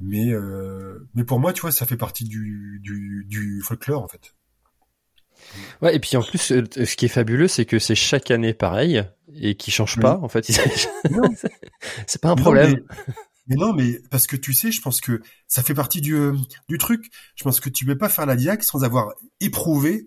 [0.00, 4.08] mais euh, mais pour moi tu vois ça fait partie du du du folklore en
[4.08, 4.34] fait
[5.80, 8.54] Ouais, et puis en plus, euh, ce qui est fabuleux, c'est que c'est chaque année
[8.54, 9.02] pareil
[9.34, 10.02] et qui change Oui.
[10.02, 10.18] pas.
[10.22, 10.44] En fait,
[12.06, 12.80] c'est pas un problème.
[13.06, 13.14] mais,
[13.48, 16.36] mais non, mais parce que tu sais, je pense que ça fait partie du, euh,
[16.68, 17.10] du truc.
[17.34, 20.06] Je pense que tu peux pas faire la diac sans avoir éprouvé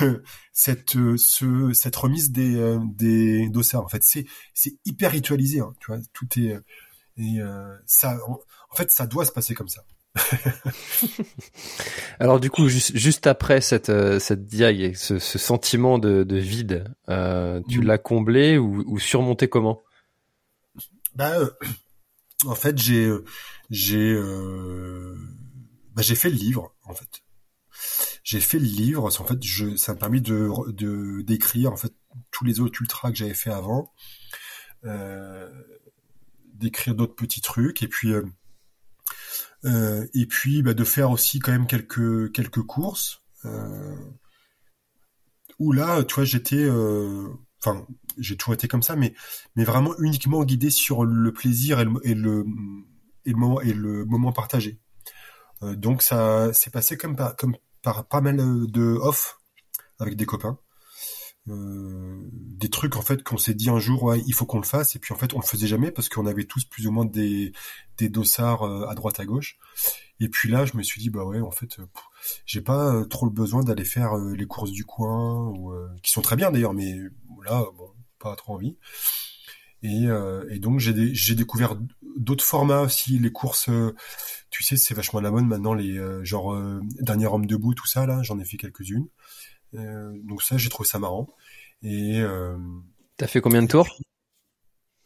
[0.52, 3.84] cette, euh, ce, cette remise des, euh, des dossards.
[3.84, 4.24] En fait, c'est,
[4.54, 5.60] c'est hyper ritualisé.
[5.60, 6.60] hein, tu vois, tout est euh,
[7.18, 8.18] et euh, ça.
[8.28, 9.84] En, en fait, ça doit se passer comme ça.
[12.20, 16.36] Alors du coup, juste, juste après cette cette diag, et ce, ce sentiment de, de
[16.36, 17.84] vide, euh, tu Mm.
[17.84, 19.82] l'as comblé ou, ou surmonté comment?
[21.14, 21.50] Bah, euh,
[22.46, 23.10] en fait, j'ai,
[23.70, 24.14] j'ai,
[25.94, 27.22] bah, j'ai fait le livre, en fait.
[28.24, 29.04] J'ai fait le livre.
[29.04, 29.38] En fait,
[29.76, 31.94] ça m'a permis de, d'écrire en fait
[32.30, 33.92] tous les autres ultras que j'avais fait avant,
[34.84, 35.50] euh,
[36.54, 38.22] d'écrire d'autres petits trucs et puis euh,
[39.64, 43.22] euh, et puis bah, de faire aussi quand même quelques quelques courses.
[45.58, 46.68] Où là, tu vois, j'étais,
[47.60, 47.86] enfin,
[48.18, 49.14] j'ai toujours été comme ça, mais
[49.56, 52.44] mais vraiment uniquement guidé sur le plaisir et le
[53.24, 54.80] et le, moment partagé.
[55.62, 59.38] Donc ça s'est passé comme comme par pas mal de off
[59.98, 60.58] avec des copains.
[61.48, 64.66] Euh, des trucs en fait qu'on s'est dit un jour ouais, il faut qu'on le
[64.66, 64.94] fasse.
[64.94, 67.04] Et puis en fait on le faisait jamais parce qu'on avait tous plus ou moins
[67.04, 67.52] des
[67.98, 69.58] des dossards euh, à droite à gauche.
[70.20, 71.86] Et puis là je me suis dit bah ouais en fait euh,
[72.46, 75.88] j'ai pas euh, trop le besoin d'aller faire euh, les courses du coin ou euh,
[76.02, 76.96] qui sont très bien d'ailleurs mais
[77.44, 78.76] là bon pas trop envie
[79.82, 81.76] et, euh, et donc j'ai j'ai découvert
[82.16, 83.18] d'autres formats aussi.
[83.18, 83.94] Les courses euh,
[84.50, 86.56] tu sais c'est vachement la mode maintenant les euh, genre
[87.00, 88.22] dernier homme debout tout ça là.
[88.22, 89.08] J'en ai fait quelques-unes.
[89.72, 91.28] Donc ça j'ai trouvé ça marrant.
[91.82, 92.22] Et
[93.16, 93.88] T'as fait combien de tours?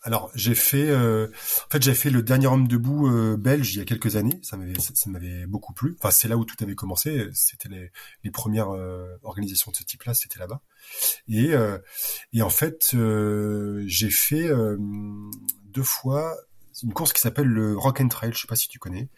[0.06, 1.26] Alors j'ai fait, euh,
[1.66, 4.38] en fait j'ai fait le dernier homme debout euh, belge il y a quelques années.
[4.40, 5.96] Ça m'avait, ça, m'avait beaucoup plu.
[5.98, 7.28] Enfin c'est là où tout avait commencé.
[7.32, 7.90] C'était les,
[8.22, 10.62] les premières euh, organisations de ce type-là, c'était là-bas.
[11.26, 11.54] Et
[12.32, 14.48] et en fait j'ai fait
[15.64, 16.36] deux fois
[16.84, 18.30] une course qui s'appelle le Rock and Trail.
[18.32, 19.08] Je sais pas si tu connais.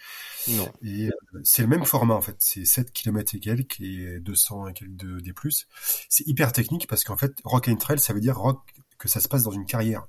[0.48, 0.72] Non.
[0.82, 1.10] Et
[1.44, 2.36] c'est le même format en fait.
[2.38, 5.66] C'est 7 km et quelques et 200 et quelques de, des plus.
[6.08, 8.60] C'est hyper technique parce qu'en fait Rock and Trail ça veut dire rock
[8.96, 10.06] que ça se passe dans une carrière.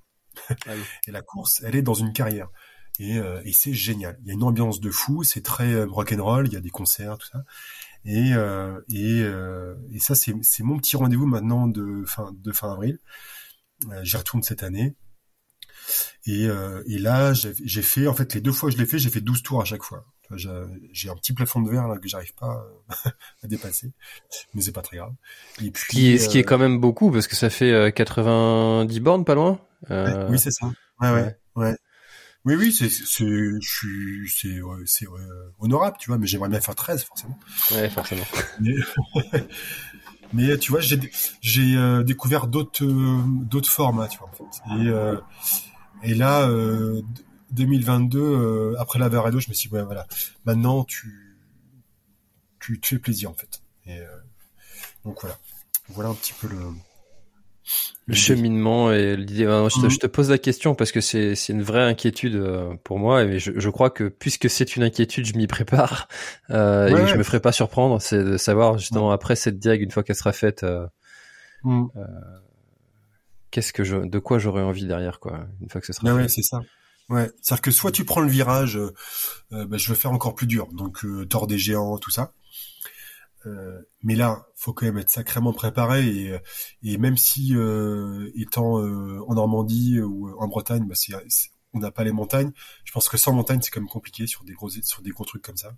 [0.49, 0.73] Ah
[1.07, 2.49] et la course, elle est dans une carrière.
[2.99, 4.17] Et, euh, et c'est génial.
[4.21, 6.69] Il y a une ambiance de fou, c'est très euh, rock'n'roll, il y a des
[6.69, 7.45] concerts, tout ça.
[8.05, 9.19] Et, euh, et,
[9.93, 12.97] et ça, c'est, c'est mon petit rendez-vous maintenant de fin, de fin avril.
[14.03, 14.95] J'y retourne cette année.
[16.25, 18.99] Et, et là, j'ai, j'ai fait, en fait, les deux fois que je l'ai fait,
[18.99, 20.05] j'ai fait 12 tours à chaque fois.
[20.35, 22.65] J'ai un petit plafond de verre là que j'arrive pas
[23.43, 23.91] à dépasser,
[24.53, 25.13] mais c'est pas très grave.
[25.61, 27.93] Et puis, ce qui est, ce qui est quand même beaucoup parce que ça fait
[27.93, 29.59] 90 bornes, pas loin.
[29.91, 30.27] Euh...
[30.29, 30.67] Oui, c'est ça.
[31.01, 31.75] Ouais, ouais, ouais.
[32.45, 35.05] Oui, oui, c'est, c'est, je suis, c'est, c'est
[35.59, 37.37] honorable, tu vois, mais j'aimerais bien faire 13, forcément.
[37.71, 38.23] Ouais, forcément.
[38.61, 38.75] Mais,
[40.33, 40.99] mais tu vois, j'ai,
[41.41, 44.83] j'ai euh, découvert d'autres, euh, d'autres formats, tu vois, en fait.
[44.83, 45.17] Et, euh,
[46.03, 46.49] et là,
[47.51, 50.07] 2022, après la Verredo, je me suis dit, ouais, voilà,
[50.45, 51.37] maintenant, tu,
[52.59, 53.61] tu te fais plaisir, en fait.
[53.85, 53.99] Et
[55.05, 55.37] donc voilà,
[55.89, 56.59] voilà un petit peu le,
[58.07, 59.45] le cheminement et l'idée.
[59.45, 62.75] Je, te, je te pose la question parce que c'est c'est une vraie inquiétude euh,
[62.83, 66.07] pour moi et je, je crois que puisque c'est une inquiétude, je m'y prépare
[66.49, 68.01] euh, et je me ferai pas surprendre.
[68.01, 70.87] C'est de savoir justement après cette diag une fois qu'elle sera faite, euh,
[71.63, 71.85] mm.
[71.95, 72.01] euh,
[73.51, 76.13] qu'est-ce que je, de quoi j'aurais envie derrière quoi une fois que ce sera.
[76.13, 76.61] Ouais, c'est ça.
[77.09, 80.47] Ouais, c'est-à-dire que soit tu prends le virage, euh, bah, je veux faire encore plus
[80.47, 82.33] dur, donc tord des géants, tout ça.
[83.45, 86.39] Euh, mais là, faut quand même être sacrément préparé et,
[86.83, 91.13] et même si euh, étant euh, en Normandie ou en Bretagne, bah c'est,
[91.73, 92.51] on n'a pas les montagnes.
[92.83, 95.25] Je pense que sans montagne, c'est quand même compliqué sur des gros sur des gros
[95.25, 95.73] trucs comme ça.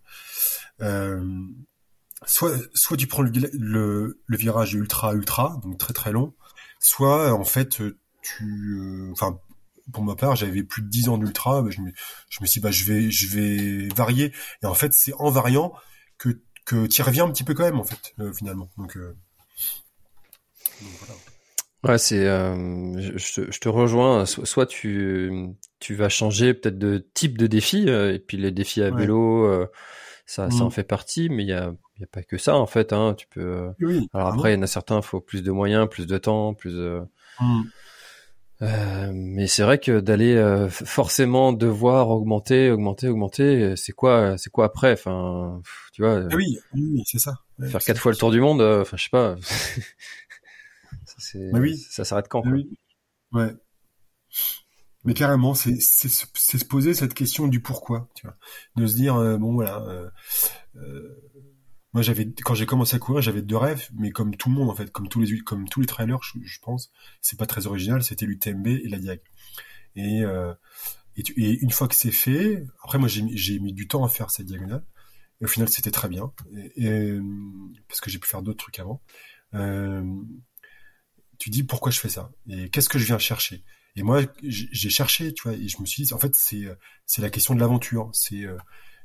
[2.25, 6.33] soit soit tu prends le, le, le, virage ultra ultra, donc très très long,
[6.79, 7.81] soit en fait
[8.21, 9.39] tu, enfin
[9.91, 11.91] pour ma part, j'avais plus de 10 ans d'ultra, je me,
[12.29, 14.33] je me suis dit, bah, je vais, je vais varier.
[14.63, 15.73] Et en fait, c'est en variant
[16.17, 18.69] que que tu y reviens un petit peu quand même en fait euh, finalement.
[18.77, 19.15] Donc, euh,
[20.99, 21.13] voilà.
[21.83, 22.27] Ouais, c'est.
[22.27, 24.25] Euh, je, je, te rejoins.
[24.25, 28.91] Soit tu tu vas changer peut-être de type de défi et puis les défis à
[28.91, 29.67] vélo,
[30.27, 30.71] ça ça en mm.
[30.71, 32.93] fait partie, mais il y a il y a pas que ça en fait.
[32.93, 33.15] Hein.
[33.17, 33.71] Tu peux.
[33.79, 36.17] Oui, Alors après, il y en a certains, il faut plus de moyens, plus de
[36.19, 36.75] temps, plus.
[37.39, 37.63] Mm.
[38.61, 44.37] Euh, mais c'est vrai que d'aller euh, forcément devoir augmenter, augmenter, augmenter, euh, c'est quoi,
[44.37, 44.93] c'est quoi après?
[44.93, 45.61] Enfin,
[45.93, 46.21] tu vois.
[46.29, 47.39] Ah oui, oui, c'est ça.
[47.63, 49.35] faire quatre fois le tour du monde, enfin, je sais pas.
[51.05, 51.77] ça, oui.
[51.77, 52.69] ça s'arrête quand Oui.
[53.31, 53.51] Ouais.
[55.05, 58.37] Mais carrément, c'est c'est se poser cette question du pourquoi, tu vois,
[58.75, 60.11] de se dire bon voilà.
[61.93, 64.69] Moi, j'avais quand j'ai commencé à courir, j'avais deux rêves, mais comme tout le monde
[64.69, 68.01] en fait, comme tous les comme tous les trailers, je, pense, c'est pas très original.
[68.03, 69.21] C'était l'UTMB et la Diag.
[69.95, 70.53] Et, euh,
[71.17, 74.31] et, et, une fois que c'est fait, après moi j'ai mis du temps à faire
[74.31, 74.85] cette diagonale.
[75.41, 76.31] Et au final, c'était très bien,
[76.77, 77.17] et,
[77.87, 79.01] parce que j'ai pu faire d'autres trucs avant.
[79.55, 80.03] Euh,
[81.39, 82.31] tu dis pourquoi je fais ça?
[82.47, 83.63] Et qu'est-ce que je viens chercher?
[83.95, 86.65] Et moi, j'ai cherché, tu vois, et je me suis dit, en fait, c'est
[87.05, 88.09] c'est la question de l'aventure.
[88.13, 88.55] C'est euh,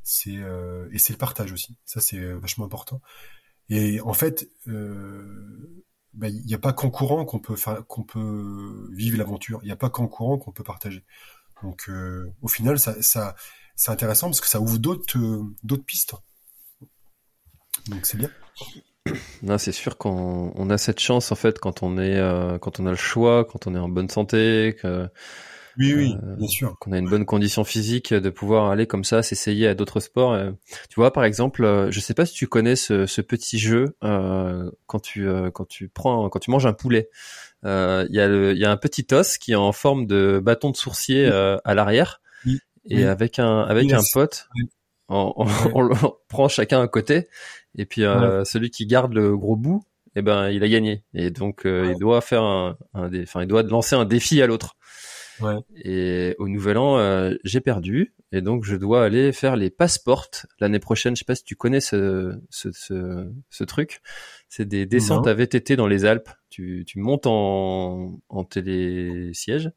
[0.06, 1.76] c'est euh, et c'est le partage aussi.
[1.84, 3.02] Ça c'est euh, vachement important.
[3.68, 5.84] Et en fait, euh,
[6.14, 9.58] bah, il n'y a pas qu'en courant qu'on peut faire, qu'on peut vivre l'aventure.
[9.62, 11.04] Il n'y a pas qu'en courant qu'on peut partager.
[11.64, 11.90] Donc
[12.40, 13.34] au final, ça, ça
[13.74, 15.18] c'est intéressant parce que ça ouvre d'autres
[15.64, 16.14] d'autres pistes.
[17.88, 18.30] Donc c'est bien.
[19.42, 22.20] Non, c'est sûr qu'on on a cette chance en fait quand on est
[22.60, 25.08] quand on a le choix, quand on est en bonne santé, que
[25.78, 26.76] oui, oui, euh, bien sûr.
[26.80, 30.32] Qu'on a une bonne condition physique de pouvoir aller comme ça, s'essayer à d'autres sports.
[30.32, 30.52] Euh,
[30.88, 33.96] tu vois, par exemple, euh, je sais pas si tu connais ce, ce petit jeu
[34.00, 37.10] quand tu quand tu prends quand tu manges un poulet.
[37.64, 40.70] Il y a il y a un petit os qui est en forme de bâton
[40.70, 42.20] de sourcier à l'arrière.
[42.88, 44.48] Et avec un avec un pote.
[45.08, 45.32] On,
[45.74, 45.94] on, le
[46.28, 47.28] prend chacun à côté.
[47.76, 48.02] Et puis
[48.44, 49.84] celui qui garde le gros bout
[50.18, 51.04] eh ben il a gagné.
[51.12, 54.76] Et donc il doit faire un, un enfin il doit lancer un défi à l'autre
[55.76, 60.28] et au Nouvel An, euh, j'ai perdu, et donc je dois aller faire les passeports
[60.60, 61.14] l'année prochaine.
[61.14, 64.00] Je sais pas si tu connais ce, ce, ce, ce truc.
[64.48, 66.30] C'est des descentes à VTT dans les Alpes.
[66.50, 69.70] Tu, tu montes en, en télésiège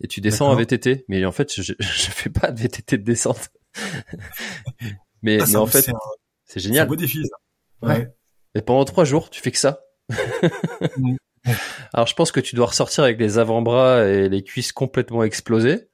[0.00, 1.04] et tu descends en VTT.
[1.08, 3.50] Mais en fait, je, je fais pas de VTT de descente.
[5.22, 5.90] mais, ah, mais en fait,
[6.44, 6.76] c'est génial.
[6.76, 7.86] C'est un beau défi, ça.
[7.86, 8.08] Ouais.
[8.54, 9.80] Et pendant trois jours, tu fais que ça.
[11.92, 15.88] Alors je pense que tu dois ressortir avec les avant-bras et les cuisses complètement explosées.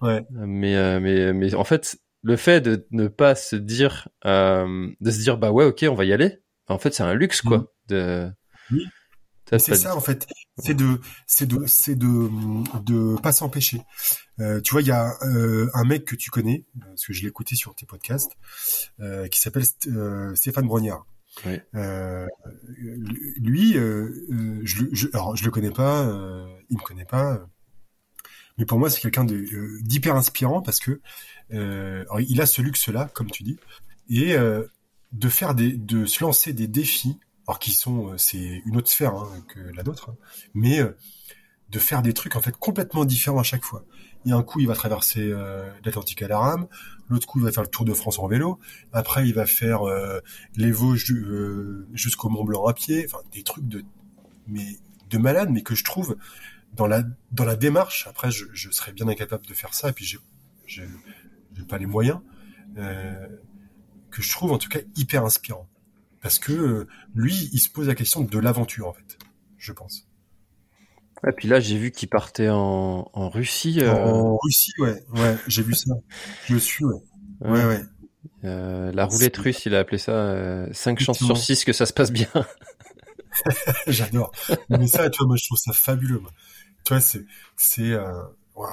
[0.00, 0.24] Ouais.
[0.30, 5.10] Mais euh, mais mais en fait, le fait de ne pas se dire euh, de
[5.10, 6.38] se dire bah ouais ok on va y aller.
[6.68, 7.58] En fait, c'est un luxe quoi.
[7.58, 7.66] Mhm.
[7.88, 8.30] De
[8.72, 8.86] Oui.
[9.58, 10.26] C'est ça en fait,
[10.58, 12.30] c'est de, c'est de, c'est de,
[12.82, 13.82] de pas s'empêcher.
[14.40, 17.22] Euh, tu vois, il y a euh, un mec que tu connais, parce que je
[17.22, 18.32] l'ai écouté sur tes podcasts,
[19.00, 21.04] euh, qui s'appelle euh, Stéphane Brognard.
[21.46, 21.60] Oui.
[21.74, 22.26] Euh,
[23.36, 27.34] lui, euh, euh, je, je, alors je le connais pas, euh, il me connaît pas,
[27.34, 27.38] euh,
[28.58, 31.00] mais pour moi c'est quelqu'un euh, d'hyper inspirant parce que
[31.50, 33.58] il a ce luxe-là, comme tu dis,
[34.08, 34.34] et
[35.12, 39.14] de faire des, de se lancer des défis alors qui sont, c'est une autre sphère
[39.14, 40.16] hein, que la nôtre, hein,
[40.54, 40.80] mais
[41.70, 43.84] de faire des trucs en fait complètement différents à chaque fois.
[44.24, 46.66] Il y un coup, il va traverser euh, l'Atlantique à la rame,
[47.08, 48.58] l'autre coup, il va faire le Tour de France en vélo,
[48.92, 50.20] après, il va faire euh,
[50.56, 53.84] les Vosges euh, jusqu'au Mont Blanc à pied, enfin des trucs de,
[54.46, 54.78] mais
[55.10, 56.16] de malade, mais que je trouve
[56.74, 57.02] dans la
[57.32, 58.06] dans la démarche.
[58.08, 60.18] Après, je, je serais bien incapable de faire ça, et puis j'ai
[60.66, 60.86] j'ai
[61.68, 62.20] pas les moyens,
[62.74, 65.68] que je trouve en tout cas hyper inspirant
[66.22, 69.18] parce que lui, il se pose la question de l'aventure en fait,
[69.58, 70.08] je pense.
[71.28, 73.80] Et puis là j'ai vu qu'il partait en en Russie.
[73.80, 75.94] euh, En Russie, ouais, ouais, j'ai vu ça.
[76.44, 77.00] Je suis, ouais,
[77.40, 77.82] ouais, ouais.
[78.44, 81.36] euh, la roulette russe, il a appelé ça euh, 5 chances sur Effectivement.
[81.36, 82.28] 6 que ça se passe bien.
[83.86, 84.32] J'adore.
[84.68, 86.18] Mais ça, tu vois, moi, je trouve ça fabuleux.
[86.20, 86.30] moi.
[86.84, 87.24] Tu vois, c'est,
[87.56, 88.22] c'est, euh,
[88.54, 88.70] waouh.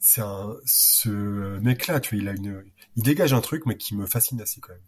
[0.00, 2.64] c'est un, ce mec-là, tu vois, il a une,
[2.96, 4.82] il dégage un truc, mais qui me fascine assez quand même.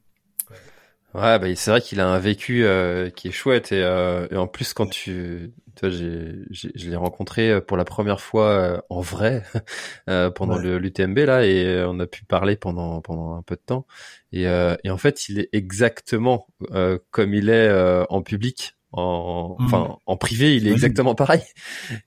[1.15, 4.37] Ouais, bah, c'est vrai qu'il a un vécu euh, qui est chouette et, euh, et
[4.37, 8.21] en plus quand tu, tu vois, j'ai, j'ai- je l'ai rencontré euh, pour la première
[8.21, 9.45] fois euh, en vrai
[10.11, 10.59] euh, pendant Ouais.
[10.59, 13.87] le l'UTMB là et euh, on a pu parler pendant pendant un peu de temps
[14.33, 18.78] et, euh, et en fait il est exactement euh, comme il est euh, en public.
[18.91, 19.67] En, Mhm.
[19.67, 21.43] enfin, en privé, il est exactement pareil.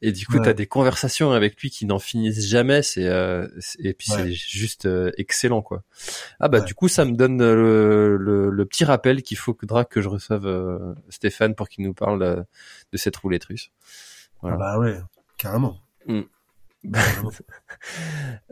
[0.02, 0.42] Et du coup, Ouais.
[0.46, 2.82] t'as des conversations avec lui qui n'en finissent jamais.
[2.82, 4.18] C'est euh, et puis Ouais.
[4.24, 5.84] c'est juste euh, excellent, quoi.
[6.40, 6.66] Ah bah Ouais.
[6.66, 10.10] du coup ça me donne euh, le, le, le petit rappel qu'il faudra que je
[10.10, 12.42] reçoive euh, Stéphane pour qu'il nous parle euh,
[12.92, 13.70] de cette roulette russe.
[14.42, 14.58] Voilà.
[14.58, 14.98] Bah ouais,
[15.38, 15.78] carrément.
[16.08, 16.26] Carrément.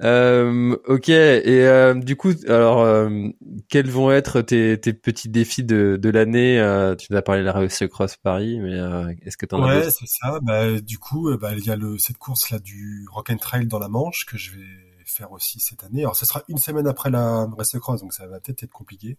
[0.02, 3.10] Euh, ok et euh, du coup alors euh,
[3.68, 6.56] quels vont être tes, tes petits défis de, de l'année
[6.98, 8.78] Tu nous as parlé de la Race Cross Paris mais
[9.24, 9.98] est-ce que t'en as Ouais, d'autres?
[10.00, 10.40] c'est ça.
[10.42, 13.68] Bah, du coup, bah, il y a le, cette course là du Rock and Trail
[13.68, 14.66] dans la Manche que je vais
[15.06, 16.02] faire aussi cette année.
[16.02, 19.18] Alors, ce sera une semaine après la Race Cross, donc ça va peut-être être compliqué,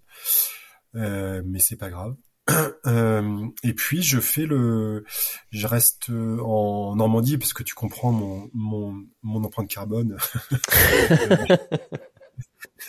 [0.95, 2.15] mais c'est pas grave.
[2.87, 5.05] Euh, et puis je fais le,
[5.51, 10.17] je reste euh, en Normandie parce que tu comprends mon mon mon empreinte carbone.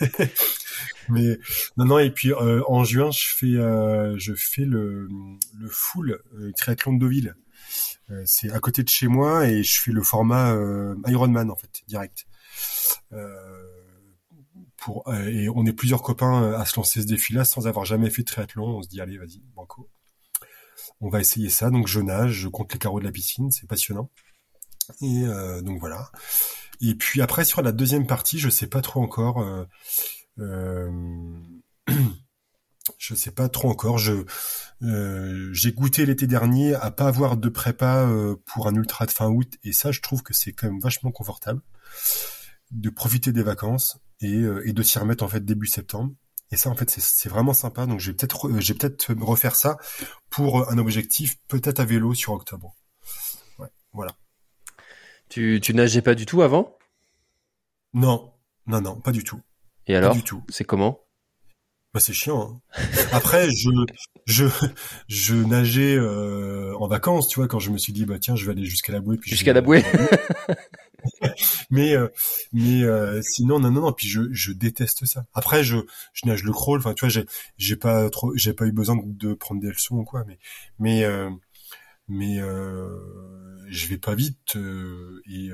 [1.08, 1.38] Mais
[1.76, 5.08] non non et puis euh, en juin je fais euh, je fais le
[5.58, 7.34] le full euh, triathlon de Deauville.
[8.10, 11.56] Euh, c'est à côté de chez moi et je fais le format euh, Ironman en
[11.56, 12.26] fait direct.
[13.12, 13.71] Euh,
[14.82, 17.84] pour euh, et on est plusieurs copains euh, à se lancer ce défi-là sans avoir
[17.84, 18.78] jamais fait de triathlon.
[18.78, 19.88] On se dit allez vas-y banco.
[21.00, 21.70] On va essayer ça.
[21.70, 24.10] Donc je nage, je compte les carreaux de la piscine, c'est passionnant.
[25.00, 26.10] Et euh, donc voilà.
[26.80, 29.40] Et puis après sur la deuxième partie, je sais pas trop encore.
[29.40, 29.64] Euh,
[30.40, 30.90] euh,
[32.98, 33.98] je sais pas trop encore.
[33.98, 34.24] Je
[34.82, 38.08] euh, j'ai goûté l'été dernier à pas avoir de prépa
[38.46, 41.12] pour un ultra de fin août et ça, je trouve que c'est quand même vachement
[41.12, 41.62] confortable
[42.72, 46.12] de profiter des vacances et, euh, et de s'y remettre en fait début septembre.
[46.50, 47.86] Et ça, en fait, c'est- vraiment sympa.
[47.86, 49.76] Donc, je vais peut-être, re- je vais peut-être refaire ça
[50.30, 52.74] pour un objectif, peut-être à vélo sur octobre.
[53.58, 54.12] Ouais, voilà.
[55.30, 56.76] tu, tu nageais pas du tout avant?
[57.94, 58.32] Non,
[58.66, 59.40] non, non, pas du tout.
[59.86, 60.10] Et alors?
[60.12, 60.42] pas du tout.
[60.48, 61.00] C'est comment?
[61.94, 62.60] Bah, c'est chiant.
[62.76, 62.82] hein.
[63.12, 63.68] Après, je,
[64.26, 64.46] je,
[65.08, 68.46] je nageais euh, en vacances, tu vois, quand je me suis dit, bah tiens, je
[68.46, 69.18] vais aller jusqu'à la bouée.
[69.22, 69.84] Jusqu'à la bouée
[71.70, 72.08] mais euh,
[72.52, 75.24] mais euh, sinon non non non puis je je déteste ça.
[75.34, 75.78] Après je
[76.12, 77.26] je nage le crawl enfin tu vois j'ai
[77.58, 80.38] j'ai pas trop j'ai pas eu besoin de, prendre des leçons ou quoi mais
[80.78, 81.30] mais euh,
[82.08, 82.38] mais
[83.68, 84.56] je vais pas vite
[85.26, 85.50] et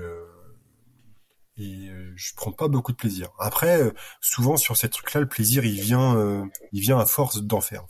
[1.61, 3.31] et je prends pas beaucoup de plaisir.
[3.39, 7.61] Après souvent sur ces trucs là le plaisir il vient il vient à force d'en
[7.61, 7.87] faire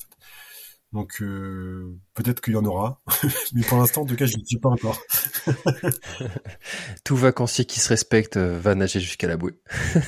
[0.92, 3.00] donc euh, peut-être qu'il y en aura
[3.54, 4.98] mais pour l'instant en tout cas je ne suis pas encore
[7.04, 9.58] Tout vacancier qui se respecte euh, va nager jusqu'à la bouée.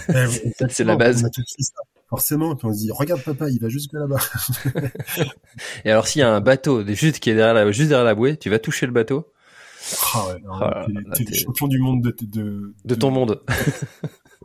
[0.08, 0.24] Eh
[0.70, 1.24] C'est la base.
[2.08, 4.18] Forcément, puis on se dit, regarde papa, il va jusque là-bas.
[5.84, 8.14] Et alors s'il y a un bateau juste qui est derrière la, juste derrière la
[8.14, 9.32] bouée, tu vas toucher le bateau
[10.14, 12.94] Ah ouais, alors, Ah, t'es- là, t'es t'es- le champion du monde de, de, de
[12.96, 13.42] ton monde.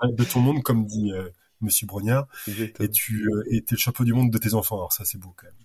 [0.04, 1.28] de ton monde, comme dit euh,
[1.62, 2.28] Monsieur Brognard,
[2.80, 4.76] et tu euh, et t'es le champion du monde de tes enfants.
[4.78, 5.56] Alors ça, c'est beau quand même.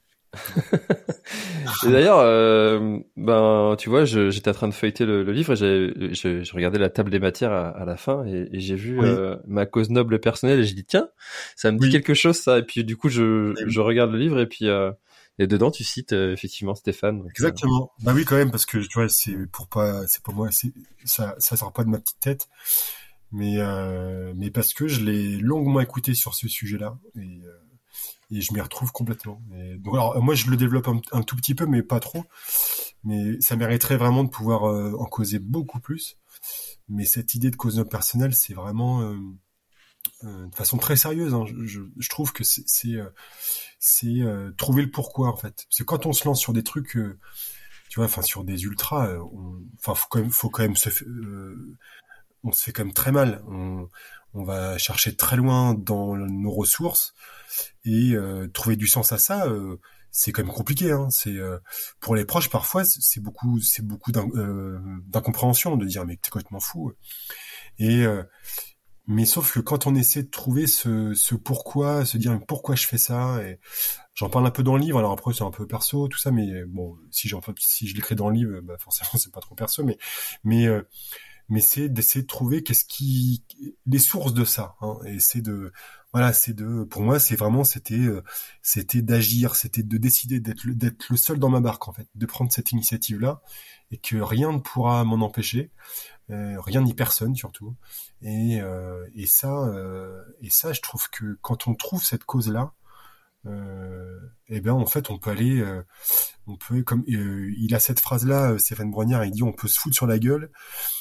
[1.87, 5.57] Et d'ailleurs, euh, ben, tu vois, j'étais en train de feuilleter le, le livre et
[5.57, 9.01] j'ai, je, regardais la table des matières à, à la fin et, et j'ai vu
[9.01, 11.09] euh, ma cause noble personnelle et j'ai dit tiens,
[11.57, 12.59] ça me dit quelque chose ça.
[12.59, 14.93] Et puis du coup, je, je regarde le livre et puis euh,
[15.39, 17.24] et dedans tu cites euh, effectivement Stéphane.
[17.31, 17.91] Exactement.
[18.03, 20.49] bah oui, quand même parce que tu vois, c'est pour pas, c'est pas moi,
[21.05, 22.49] ça, ça sort pas de ma petite tête,
[23.33, 23.59] mais
[24.37, 27.41] mais parce que je l'ai longuement écouté sur ce sujet-là et
[28.31, 29.43] et je m'y retrouve complètement.
[29.78, 32.24] donc alors moi je le développe un, tout petit peu mais pas trop,
[33.05, 36.18] mais ça mériterait vraiment de pouvoir euh, en causer beaucoup plus.
[36.89, 39.16] Mais cette idée de cause personnelle, c'est vraiment euh,
[40.24, 41.35] euh, de façon très sérieuse.
[41.35, 41.45] Hein.
[41.64, 42.64] Je, je, trouve que c'est
[43.78, 44.22] c'est
[44.57, 45.66] trouver le pourquoi en fait.
[45.70, 49.09] C'est quand on se lance sur des trucs, tu vois, enfin sur des ultras,
[49.78, 50.91] enfin faut quand même faut quand même se
[52.45, 53.43] on se fait quand même très mal.
[53.49, 53.88] On,
[54.34, 57.14] on va chercher très loin dans nos ressources
[57.84, 59.76] et euh, trouver du sens à ça euh,
[60.12, 61.09] c'est quand même compliqué hein.
[61.11, 61.59] c'est euh,
[62.01, 66.93] pour les proches parfois c'est beaucoup c'est beaucoup d'incompréhension de dire mais t'es complètement fou
[67.78, 68.05] et
[69.07, 72.86] mais sauf que quand on essaie de trouver ce, ce pourquoi se dire pourquoi je
[72.86, 73.59] fais ça et
[74.14, 76.30] j'en parle un peu dans le livre alors après c'est un peu perso tout ça
[76.30, 79.55] mais bon si j'en si je l'écris dans le livre bah forcément c'est pas trop
[79.55, 79.97] perso mais
[80.45, 80.68] mais
[81.51, 83.44] mais c'est d'essayer de trouver qu'est-ce qui
[83.86, 85.72] les sources de ça hein, et c'est de
[86.12, 88.22] voilà c'est de pour moi c'est vraiment c'était euh,
[88.62, 92.09] c'était d'agir c'était de décider d'être le, d'être le seul dans ma barque en fait
[92.14, 93.42] de prendre cette initiative là
[93.90, 95.70] et que rien ne pourra m'en empêcher
[96.30, 97.76] euh, rien ni personne surtout.
[98.22, 102.48] Et euh, et ça euh, et ça je trouve que quand on trouve cette cause
[102.51, 102.72] là
[103.46, 105.64] euh, eh bien en fait on peut aller
[106.46, 109.78] on peut comme il a cette phrase là Stéphane Brognard il dit on peut se
[109.80, 110.44] foutre sur la gueule.
[110.44, 110.99] euh,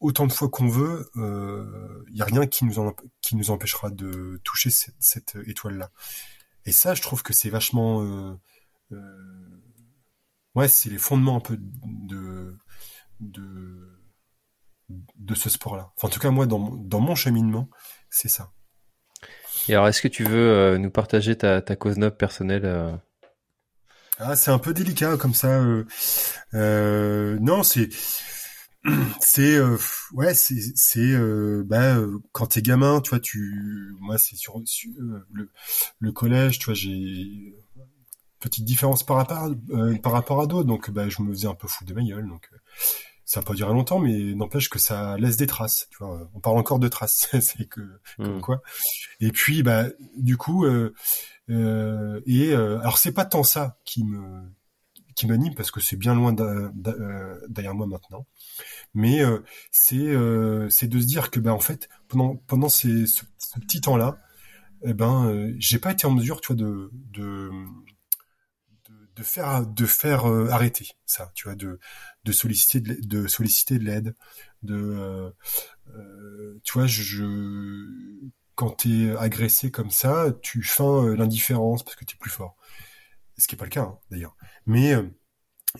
[0.00, 3.50] autant de fois qu'on veut, il euh, y a rien qui nous, en, qui nous
[3.50, 5.90] empêchera de toucher cette, cette étoile-là.
[6.64, 8.38] Et ça, je trouve que c'est vachement, euh,
[8.92, 9.62] euh,
[10.54, 12.56] ouais, c'est les fondements un peu de
[13.20, 13.94] de
[14.88, 15.92] de ce sport-là.
[15.96, 17.68] Enfin, en tout cas, moi, dans, dans mon cheminement,
[18.08, 18.52] c'est ça.
[19.68, 22.98] Et alors, est-ce que tu veux nous partager ta, ta cause noble personnelle
[24.18, 25.60] Ah, c'est un peu délicat comme ça.
[26.54, 27.90] non, c'est
[29.20, 29.76] c'est euh,
[30.12, 34.60] ouais c'est c'est euh, bah euh, quand t'es gamin tu vois tu moi c'est sur,
[35.32, 35.50] le,
[35.98, 37.54] le collège tu vois j'ai
[38.40, 39.50] petite différence par rapport
[40.02, 40.68] par rapport à d'autres.
[40.68, 42.28] Donc bah je me faisais un peu fou de ma gueule.
[42.28, 42.48] Donc
[43.24, 46.30] ça a pas duré longtemps mais n'empêche que ça laisse des traces tu vois.
[46.34, 47.80] On parle encore de traces c'est que
[48.16, 48.40] comme hmm.
[48.40, 48.62] quoi.
[49.20, 49.86] Et puis bah
[50.16, 50.66] du coup
[51.48, 54.57] et alors c'est pas tant ça qui me
[55.18, 58.24] qui m'anime parce que c'est bien loin derrière moi maintenant.
[58.94, 59.40] Mais euh,
[59.72, 63.24] c'est euh, c'est de se dire que ben en fait pendant pendant ces, ce,
[63.60, 64.18] petit temps là
[64.84, 67.50] eh ben euh, j'ai pas été en mesure tu vois de de
[69.16, 71.80] de, faire de faire arrêter ça tu vois de
[72.24, 74.14] de solliciter de, de solliciter de l'aide
[74.62, 75.34] de
[76.62, 77.24] tu vois je, je
[78.54, 82.56] quand t'es agressé comme ça tu feins l'indifférence parce que t'es plus fort
[83.38, 84.36] ce qui est pas le cas hein, d'ailleurs
[84.66, 84.94] mais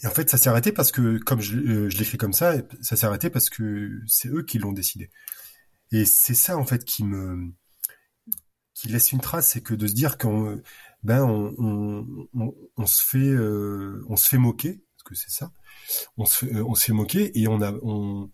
[0.02, 2.54] et en fait, ça s'est arrêté parce que, comme je, euh, je l'écris comme ça,
[2.82, 5.10] ça s'est arrêté parce que c'est eux qui l'ont décidé.
[5.92, 7.52] Et c'est ça, en fait, qui me,
[8.74, 10.60] qui laisse une trace, c'est que de se dire qu'on,
[11.02, 12.28] ben, on,
[12.76, 15.52] on, se fait, euh, on se fait moquer, parce que c'est ça.
[16.18, 18.30] On se fait, on moquer et on a, on,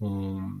[0.00, 0.52] on,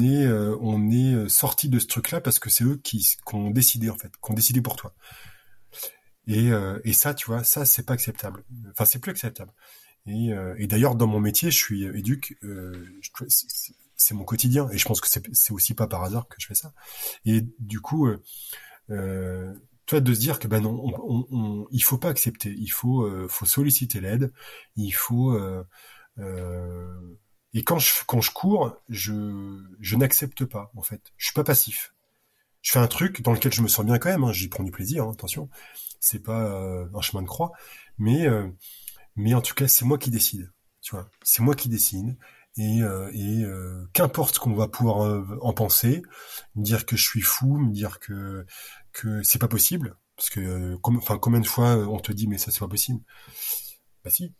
[0.00, 3.88] est, euh, on est sorti de ce truc-là parce que c'est eux qui, ont décidé,
[3.88, 4.94] en fait, qui ont décidé pour toi.
[6.26, 8.44] Et, euh, et ça, tu vois, ça, c'est pas acceptable.
[8.70, 9.52] Enfin, c'est plus acceptable.
[10.06, 12.36] Et, euh, et d'ailleurs, dans mon métier, je suis éduque.
[12.42, 12.72] Euh,
[13.96, 14.68] c'est mon quotidien.
[14.70, 16.72] Et je pense que c'est aussi pas par hasard que je fais ça.
[17.24, 18.08] Et du coup,
[18.90, 19.54] euh,
[19.86, 22.54] toi, de se dire que ben non, on, on, il faut pas accepter.
[22.58, 24.32] Il faut, faut solliciter l'aide.
[24.76, 25.38] Il faut.
[27.54, 31.12] et quand je quand je cours, je je n'accepte pas en fait.
[31.16, 31.94] Je suis pas passif.
[32.60, 34.24] Je fais un truc dans lequel je me sens bien quand même.
[34.24, 35.04] Hein, J'y prends du plaisir.
[35.04, 35.48] Hein, attention
[36.02, 37.52] c'est pas euh, un chemin de croix,
[37.96, 38.48] mais euh,
[39.16, 40.50] mais en tout cas c'est moi qui décide,
[40.82, 42.18] tu vois, c'est moi qui décide
[42.58, 43.44] et, euh, et
[43.94, 46.02] qu'importe ce qu'on va pouvoir en penser,
[46.56, 48.44] me dire que je suis fou, me dire que
[48.92, 52.50] que c'est pas possible, parce que enfin combien de fois on te dit mais ça
[52.50, 53.00] c'est pas possible,
[54.04, 54.34] bah si,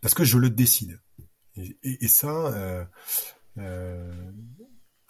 [0.00, 1.00] parce que je le décide.
[1.54, 2.88] Et, et, et ça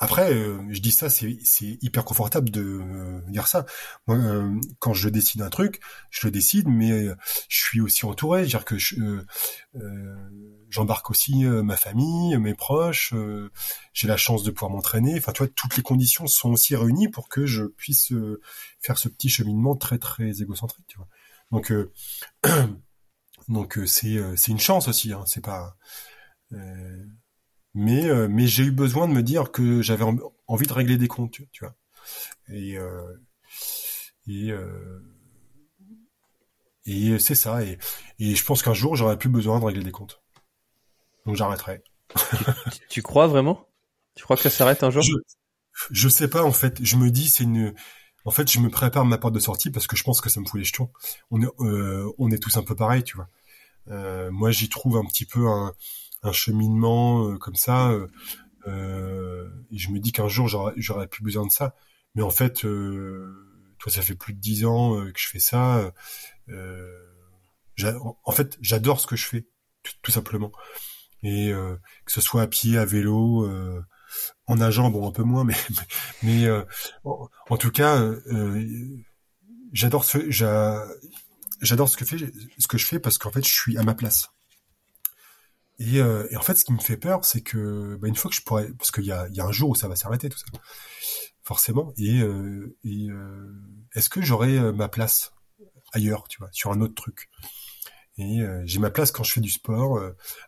[0.02, 3.66] après, euh, je dis ça, c'est hyper confortable de euh, dire ça.
[4.08, 5.80] Moi, euh, quand je décide un truc,
[6.10, 7.06] je le décide, mais
[7.48, 8.40] je suis aussi entouré.
[8.40, 8.96] C'est-à-dire que je,
[10.70, 13.14] j'embarque aussi ma famille, mes proches.
[13.92, 15.14] j'ai la chance de pouvoir m'entraîner.
[15.18, 18.12] Enfin, tu vois, toutes les conditions sont aussi réunies pour que je puisse
[18.80, 20.86] faire ce petit cheminement très très égocentrique.
[20.88, 21.06] Tu vois.
[21.52, 21.72] Donc
[23.48, 25.12] donc c'est c'est une chance aussi.
[25.12, 25.76] Hein, c'est pas
[27.74, 30.04] mais euh, mais j'ai eu besoin de me dire que j'avais
[30.46, 31.74] envie de régler des comptes, tu, vois.
[32.48, 33.14] Et euh,
[34.26, 35.00] et euh,
[36.86, 37.62] et c'est ça.
[37.64, 37.78] Et,
[38.18, 40.22] et je pense qu'un jour j'aurai plus besoin de régler des comptes.
[41.26, 41.82] Donc j'arrêterai.
[42.90, 43.66] tu, crois vraiment?
[44.14, 45.02] Tu crois que ça s'arrête un jour?
[45.02, 45.14] Je,
[45.90, 46.84] je sais pas en fait.
[46.84, 47.74] Je me dis c'est une
[48.24, 50.40] en fait, je me prépare ma porte de sortie parce que je pense que ça
[50.40, 50.90] me fout les jetons.
[51.30, 53.28] On est, euh, on est tous un peu pareil, tu vois.
[53.88, 55.74] Euh, moi, j'y trouve un petit peu un,
[56.22, 57.90] un cheminement euh, comme ça.
[57.90, 58.08] Euh,
[58.66, 61.74] euh, et je me dis qu'un jour j'aurais plus besoin de ça.
[62.14, 65.92] Mais en fait, toi, ça fait plus de dix ans que je fais ça.
[67.78, 69.46] en fait, j'adore ce que je fais,
[70.02, 70.52] tout, simplement.
[71.22, 71.52] Et
[72.04, 73.48] que ce soit à pied, à vélo,
[74.46, 75.56] en nageant, bon, un peu moins, mais
[76.22, 76.48] mais,
[77.04, 77.98] en, tout cas,
[79.72, 80.30] j'adore ce
[81.62, 82.18] j'adore ce que fait
[82.58, 84.31] ce que je fais parce qu'en fait, je suis à ma place.
[85.82, 88.36] Euh, et, en fait, ce qui me fait peur, c'est que bah, une fois que
[88.36, 90.38] je pourrais, parce qu'il y a, y a un jour où ça va s'arrêter tout
[90.38, 90.46] ça,
[91.42, 91.92] forcément.
[91.96, 93.52] Et, euh, euh,
[93.94, 95.32] est-ce que j'aurai ma place
[95.92, 97.28] ailleurs, tu vois, sur un autre truc?
[98.18, 99.98] Et j'ai ma place quand je fais du sport.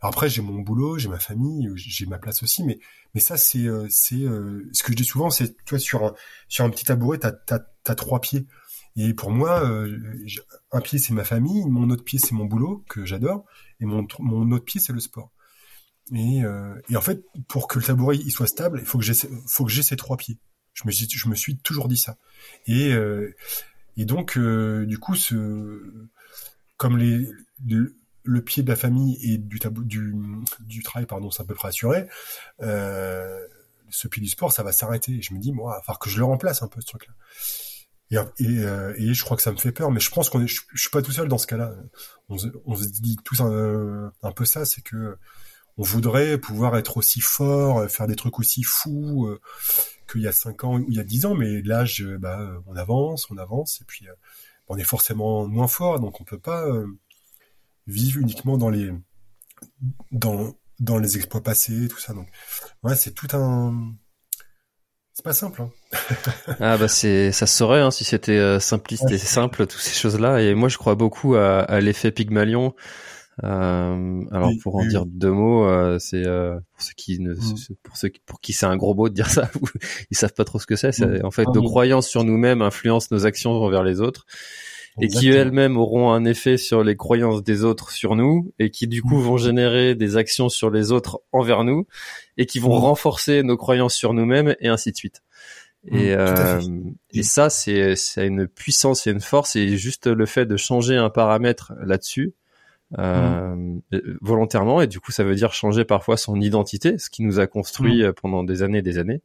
[0.02, 2.62] Après, j'ai mon boulot, j'ai ma famille, j'ai ma place aussi.
[2.62, 2.78] Mais
[3.14, 6.14] mais ça, c'est c'est ce que je dis souvent, c'est tu vois sur un
[6.48, 8.46] sur un petit tabouret, t'as t'as t'as trois pieds.
[8.96, 9.68] Et pour moi,
[10.72, 13.44] un pied c'est ma famille, mon autre pied c'est mon boulot que j'adore,
[13.80, 14.06] et mon,
[14.52, 15.32] autre pied c'est le sport.
[16.12, 19.04] Et, euh, et, en fait, pour que le tabouret il soit stable, il faut que
[19.04, 20.38] j'ai ces trois pieds.
[20.74, 22.18] Je me suis je me suis toujours dit ça.
[22.66, 23.34] Et euh,
[23.96, 26.08] et donc euh, du coup ce
[26.76, 27.28] comme les
[28.24, 30.14] le, pied de la famille et du tabou, du
[30.60, 32.06] du travail pardon, c'est à peu près assuré.
[32.60, 33.40] Euh,
[33.90, 35.22] ce pied du sport, ça va s'arrêter.
[35.22, 37.14] Je me dis moi, il va falloir que je le remplace un peu ce truc-là.
[38.38, 40.46] Et, euh, et, je crois que ça me fait peur, mais je pense qu'on est,
[40.46, 41.74] je, suis pas tout seul dans ce cas-là.
[42.28, 45.16] On, se dit tous un, peu ça, c'est que
[45.76, 49.40] on voudrait pouvoir être aussi fort, faire des trucs aussi fous euh,
[50.10, 52.76] qu'il y a cinq ans ou il y a dix ans, mais l'âge, bah, on
[52.76, 54.12] avance, on avance, et puis euh,
[54.68, 56.66] on est forcément moins fort, donc on peut pas
[57.86, 58.92] vivre uniquement dans les
[60.10, 62.12] dans les exploits passés, tout ça.
[62.14, 62.28] Donc
[62.82, 63.94] ouais, c'est tout un
[65.24, 65.62] pas simple.
[65.62, 65.70] Hein.
[66.60, 69.98] ah bah c'est ça se saurait hein, si c'était euh, simpliste et simple toutes ces
[69.98, 70.40] choses-là.
[70.42, 72.74] Et moi je crois beaucoup à, à l'effet Pygmalion.
[73.42, 77.56] Euh, alors pour en dire deux mots, euh, c'est euh, pour ceux qui ne, mm.
[77.82, 79.50] pour ceux pour qui c'est un gros mot de dire ça,
[80.10, 80.92] ils savent pas trop ce que c'est.
[80.92, 81.26] C'est mm.
[81.26, 84.26] en fait ah, nos croyances sur nous-mêmes influencent nos actions envers les autres
[85.00, 88.86] et qui elles-mêmes auront un effet sur les croyances des autres sur nous et qui
[88.86, 91.86] du coup vont générer des actions sur les autres envers nous
[92.36, 95.22] et qui vont renforcer nos croyances sur nous-mêmes et ainsi de suite.
[95.86, 96.60] Et, euh,
[97.12, 100.96] et ça, c'est c'est une puissance et une force et juste le fait de changer
[100.96, 102.32] un paramètre là-dessus
[102.98, 103.76] euh,
[104.22, 107.46] volontairement et du coup ça veut dire changer parfois son identité, ce qui nous a
[107.46, 109.20] construit pendant des années et des années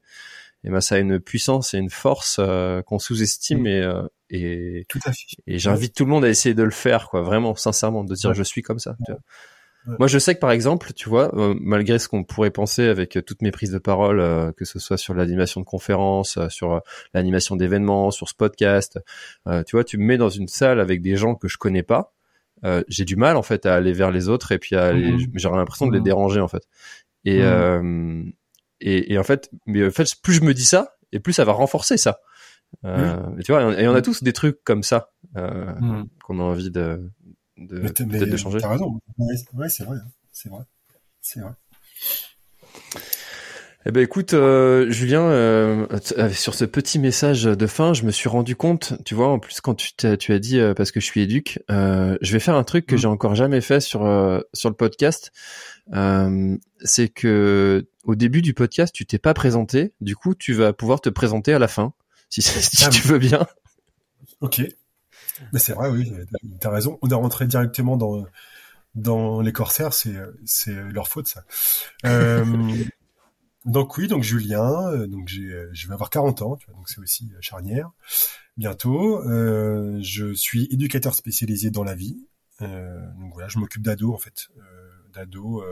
[0.64, 4.86] et ben ça a une puissance et une force euh, qu'on sous-estime et euh, et
[4.90, 5.26] tout à fait.
[5.48, 8.34] Et j'invite tout le monde à essayer de le faire quoi, vraiment sincèrement de dire
[8.34, 8.96] je suis comme ça.
[9.98, 13.18] Moi je sais que par exemple, tu vois, euh, malgré ce qu'on pourrait penser avec
[13.26, 16.82] toutes mes prises de parole que ce soit sur l'animation de conférences, sur
[17.14, 19.00] l'animation d'événements, sur ce podcast,
[19.66, 22.14] tu vois, tu me mets dans une salle avec des gens que je connais pas,
[22.90, 25.32] j'ai du mal en fait à aller vers les autres et puis à aller, mmh.
[25.36, 26.04] j'aurais l'impression de les mmh.
[26.04, 26.68] déranger en fait.
[27.26, 28.34] Et mmh.
[28.82, 31.46] Et, et, en fait, mais en fait, plus je me dis ça, et plus ça
[31.46, 32.20] va renforcer ça.
[32.86, 36.08] Euh, tu vois, et on a tous des trucs comme ça euh, mmh.
[36.24, 37.10] qu'on a envie de
[37.58, 38.60] de, peut-être de changer.
[38.60, 39.00] T'as raison.
[39.18, 39.98] Ouais, c'est vrai.
[39.98, 40.08] Hein.
[40.32, 40.64] C'est vrai.
[41.22, 41.52] C'est vrai.
[43.86, 48.12] Eh ben écoute, euh, Julien, euh, euh, sur ce petit message de fin, je me
[48.12, 51.06] suis rendu compte, tu vois, en plus quand tu, tu as dit parce que je
[51.06, 53.00] suis éduque, je vais faire un truc que mmh.
[53.00, 54.02] j'ai encore jamais fait sur
[54.54, 55.32] sur le podcast.
[55.92, 59.94] C'est que au début du podcast, tu t'es pas présenté.
[60.02, 61.94] Du coup, tu vas pouvoir te présenter à la fin,
[62.30, 63.46] si, si ah, tu veux bien.
[64.42, 64.62] Ok.
[65.54, 66.12] Mais c'est vrai, oui,
[66.60, 66.98] t'as raison.
[67.02, 68.26] On est rentré directement dans
[68.96, 70.16] dans les corsaires, c'est
[70.46, 71.44] c'est leur faute ça.
[72.06, 72.44] Euh,
[73.66, 76.76] donc oui, donc Julien, euh, donc j'ai, euh, je vais avoir 40 ans, tu vois,
[76.76, 77.92] donc c'est aussi euh, charnière.
[78.58, 82.26] Bientôt, euh, je suis éducateur spécialisé dans la vie.
[82.62, 84.79] Euh, donc voilà, je m'occupe d'ados en fait, euh,
[85.14, 85.64] d'ados.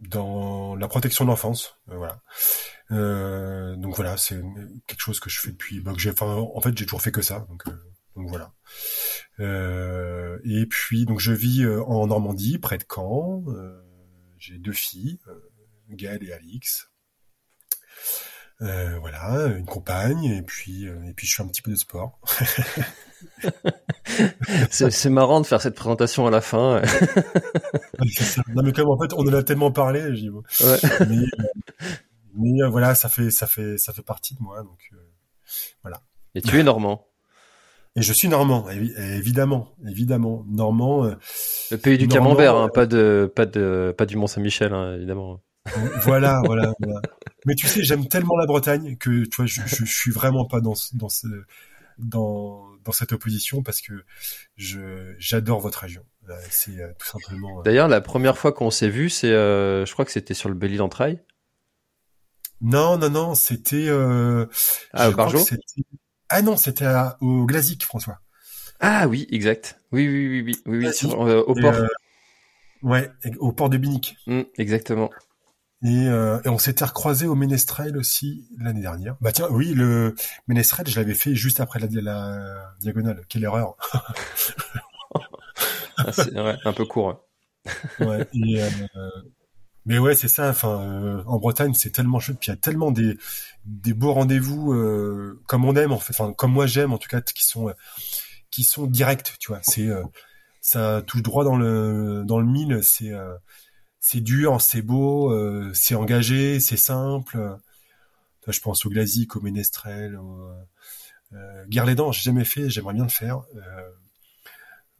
[0.00, 2.20] dans la protection de l'enfance, voilà.
[2.90, 4.42] donc voilà, c'est
[4.86, 7.64] quelque chose que je fais depuis, bah, en fait, j'ai toujours fait que ça, donc,
[8.14, 8.52] voilà.
[9.40, 13.44] Euh, et puis donc je vis euh, en Normandie, près de Caen.
[13.48, 13.80] Euh,
[14.38, 15.38] j'ai deux filles, euh,
[15.88, 16.90] Gaëlle et Alix.
[18.62, 21.76] Euh, voilà, une compagne et puis euh, et puis je fais un petit peu de
[21.76, 22.20] sport.
[24.70, 26.80] c'est marrant de faire cette présentation à la fin.
[28.54, 30.42] non mais comme en fait on en a tellement parlé, bon.
[30.60, 30.78] Ouais.
[31.08, 31.26] mais, euh,
[32.36, 35.90] mais, euh, voilà ça fait ça fait ça fait partie de moi donc euh,
[36.36, 37.06] Et tu es normand.
[37.96, 41.04] et je suis normand évi- évidemment évidemment normand
[41.70, 44.94] Le pays du Normand, camembert, hein, pas de, pas de, pas du Mont Saint-Michel, hein,
[44.94, 45.40] évidemment.
[46.02, 47.00] Voilà, voilà, voilà.
[47.46, 50.44] Mais tu sais, j'aime tellement la Bretagne que tu vois, je, je, je suis vraiment
[50.44, 51.26] pas dans ce, dans ce,
[51.98, 54.04] dans, dans cette opposition parce que
[54.56, 56.04] je, j'adore votre région.
[56.28, 57.60] Euh, C'est euh, tout simplement.
[57.60, 60.48] euh, D'ailleurs, la première fois qu'on s'est vu, c'est, euh, je crois que c'était sur
[60.48, 61.20] le Belle d'entrailles.
[62.60, 63.88] Non, non, non, c'était.
[63.88, 64.46] Euh,
[64.92, 65.56] Ah, c'était-
[66.28, 66.86] Ah non, c'était
[67.20, 68.20] au Glazic, François.
[68.78, 69.80] Ah oui, exact.
[69.90, 71.74] Oui, oui, oui, oui, oui, oui, sur- euh, au port.
[71.74, 71.86] euh,
[72.82, 74.16] ouais, au port de Binic.
[74.26, 75.10] Mm, exactement.
[75.84, 79.16] Et, euh, et on s'était recroisé au Ménestrel aussi l'année dernière.
[79.20, 80.14] Bah tiens, oui, le
[80.46, 83.22] Ménestrel, je l'avais fait juste après la, la diagonale.
[83.28, 83.76] Quelle erreur.
[85.98, 87.24] Ah, c'est ouais, un peu court.
[88.00, 88.06] ouais.
[88.06, 88.68] Ouais, et, euh,
[89.84, 90.48] mais ouais, c'est ça.
[90.50, 92.38] Enfin, euh, en Bretagne, c'est tellement chouette.
[92.40, 93.18] Puis il y a tellement des
[93.64, 96.12] des beaux rendez-vous euh, comme on aime en fait.
[96.12, 97.72] Enfin, comme moi j'aime en tout cas, qui sont
[98.50, 99.36] qui sont directs.
[99.38, 99.88] Tu vois, c'est
[100.60, 102.80] ça touche droit dans le dans le mille.
[102.82, 103.12] C'est
[104.02, 107.56] c'est dur, c'est beau, euh, c'est engagé, c'est simple.
[108.48, 110.50] Je pense au Glazic, au Ménestrel, au
[111.32, 112.10] euh, Guerre-les-Dents.
[112.12, 113.42] J'ai jamais fait, j'aimerais bien le faire.
[113.56, 113.88] Euh,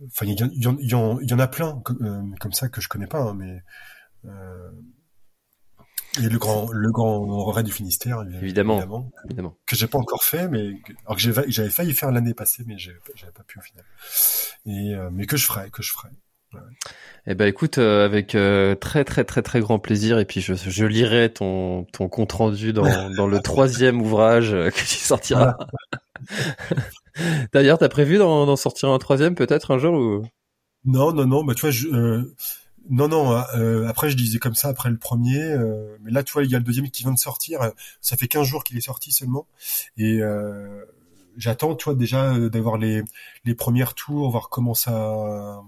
[0.06, 2.88] Enfin, il y, en- y, y y a plein comme, euh, comme ça que je
[2.88, 3.62] connais pas, hein, mais
[4.24, 4.70] euh,
[6.18, 8.80] et le grand, le grand raid du Finistère, Évidemment.
[9.26, 9.56] Évidemment.
[9.64, 10.72] que j'ai pas encore fait, mais
[11.06, 13.84] alors que j'avais failli faire l'année passée, mais j'avais pas pu au final.
[14.66, 16.08] Et euh, mais que je ferai, que je ferai.
[17.26, 20.18] Eh ben, écoute, euh, avec euh, très, très, très, très grand plaisir.
[20.18, 24.70] Et puis, je, je lirai ton, ton compte rendu dans, dans le troisième ouvrage euh,
[24.70, 25.56] que tu sortiras.
[27.52, 30.24] D'ailleurs, t'as prévu d'en d'en sortir un troisième peut-être un jour ou?
[30.84, 32.34] Non, non, non, bah tu vois, je, euh,
[32.90, 33.32] non, non.
[33.54, 36.50] euh, après, je disais comme ça après le premier, euh, mais là, tu vois, il
[36.50, 37.62] y a le deuxième qui vient de sortir.
[37.62, 37.70] euh,
[38.00, 39.46] Ça fait 15 jours qu'il est sorti seulement,
[39.96, 40.84] et euh,
[41.36, 43.02] j'attends, tu vois, déjà euh, d'avoir les
[43.44, 45.62] les premiers retours, voir comment ça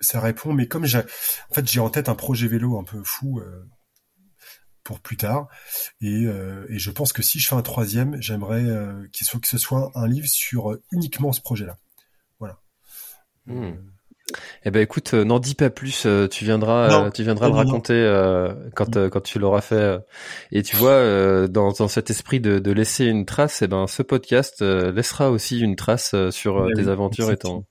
[0.00, 0.52] ça répond.
[0.52, 3.40] Mais comme j'ai, en fait, j'ai en tête un projet vélo un peu fou.
[3.40, 3.64] euh,
[4.82, 5.46] pour plus tard
[6.00, 9.38] et, euh, et je pense que si je fais un troisième j'aimerais euh, qu'il soit
[9.38, 11.76] que ce soit un livre sur euh, uniquement ce projet là
[12.38, 12.58] voilà
[13.46, 13.72] Hmm.
[14.64, 16.06] Eh ben écoute, euh, n'en dis pas plus.
[16.06, 17.06] euh, tu viendras, Non.
[17.06, 17.66] euh, tu viendras le Non, non.
[17.66, 19.98] raconter euh, quand quand tu l'auras fait.
[20.52, 23.86] Et tu vois, euh, dans, dans cet esprit de, de laisser une trace, eh ben
[23.88, 27.64] ce podcast euh, laissera aussi une trace euh, sur Eh tes oui, aventures et ton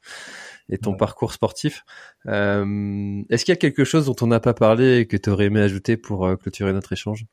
[0.70, 0.98] et ton Ouais.
[0.98, 1.84] parcours sportif.
[2.28, 5.30] Euh, Est-ce qu'il y a quelque chose dont on n'a pas parlé et que tu
[5.30, 7.26] aurais aimé ajouter pour euh, clôturer notre échange?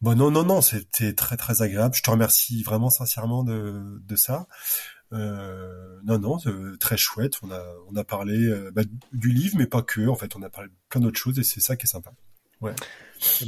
[0.00, 1.94] Bon, non, non, non, c'était très, très agréable.
[1.94, 4.46] Je te remercie vraiment sincèrement de, de ça.
[5.12, 7.34] Euh, non, non, euh, très chouette.
[7.42, 8.82] On a, on a parlé euh, bah,
[9.12, 10.06] du livre, mais pas que.
[10.08, 12.12] En fait, on a parlé plein d'autres choses et c'est ça qui est sympa.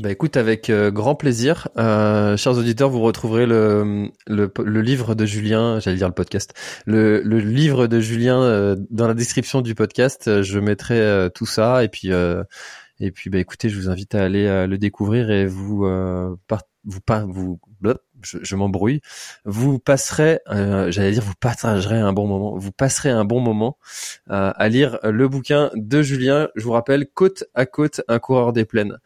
[0.00, 1.68] Bah écoute, avec euh, grand plaisir.
[1.78, 6.54] Euh, chers auditeurs, vous retrouverez le, le, le livre de Julien, j'allais dire le podcast,
[6.86, 10.26] le, le livre de Julien euh, dans la description du podcast.
[10.26, 12.42] Euh, Je mettrai euh, tout ça et puis euh,
[12.98, 15.86] et puis bah écoutez, je vous invite à aller le découvrir et vous
[16.48, 17.58] par- vous pas vous
[18.22, 19.00] je, je m'embrouille.
[19.44, 22.56] Vous passerez, euh, j'allais dire vous partagerez un bon moment.
[22.56, 23.78] Vous passerez un bon moment
[24.30, 26.48] euh, à lire le bouquin de Julien.
[26.56, 28.98] Je vous rappelle, côte à côte, un coureur des plaines.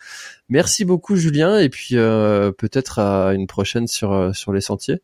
[0.49, 5.03] Merci beaucoup Julien et puis euh, peut-être à une prochaine sur sur les sentiers.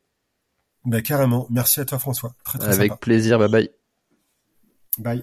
[0.85, 1.47] Bah, carrément.
[1.51, 2.35] Merci à toi, François.
[2.45, 2.97] Très, très Avec sympa.
[3.01, 3.71] plaisir, bye bye.
[4.99, 5.23] Bye.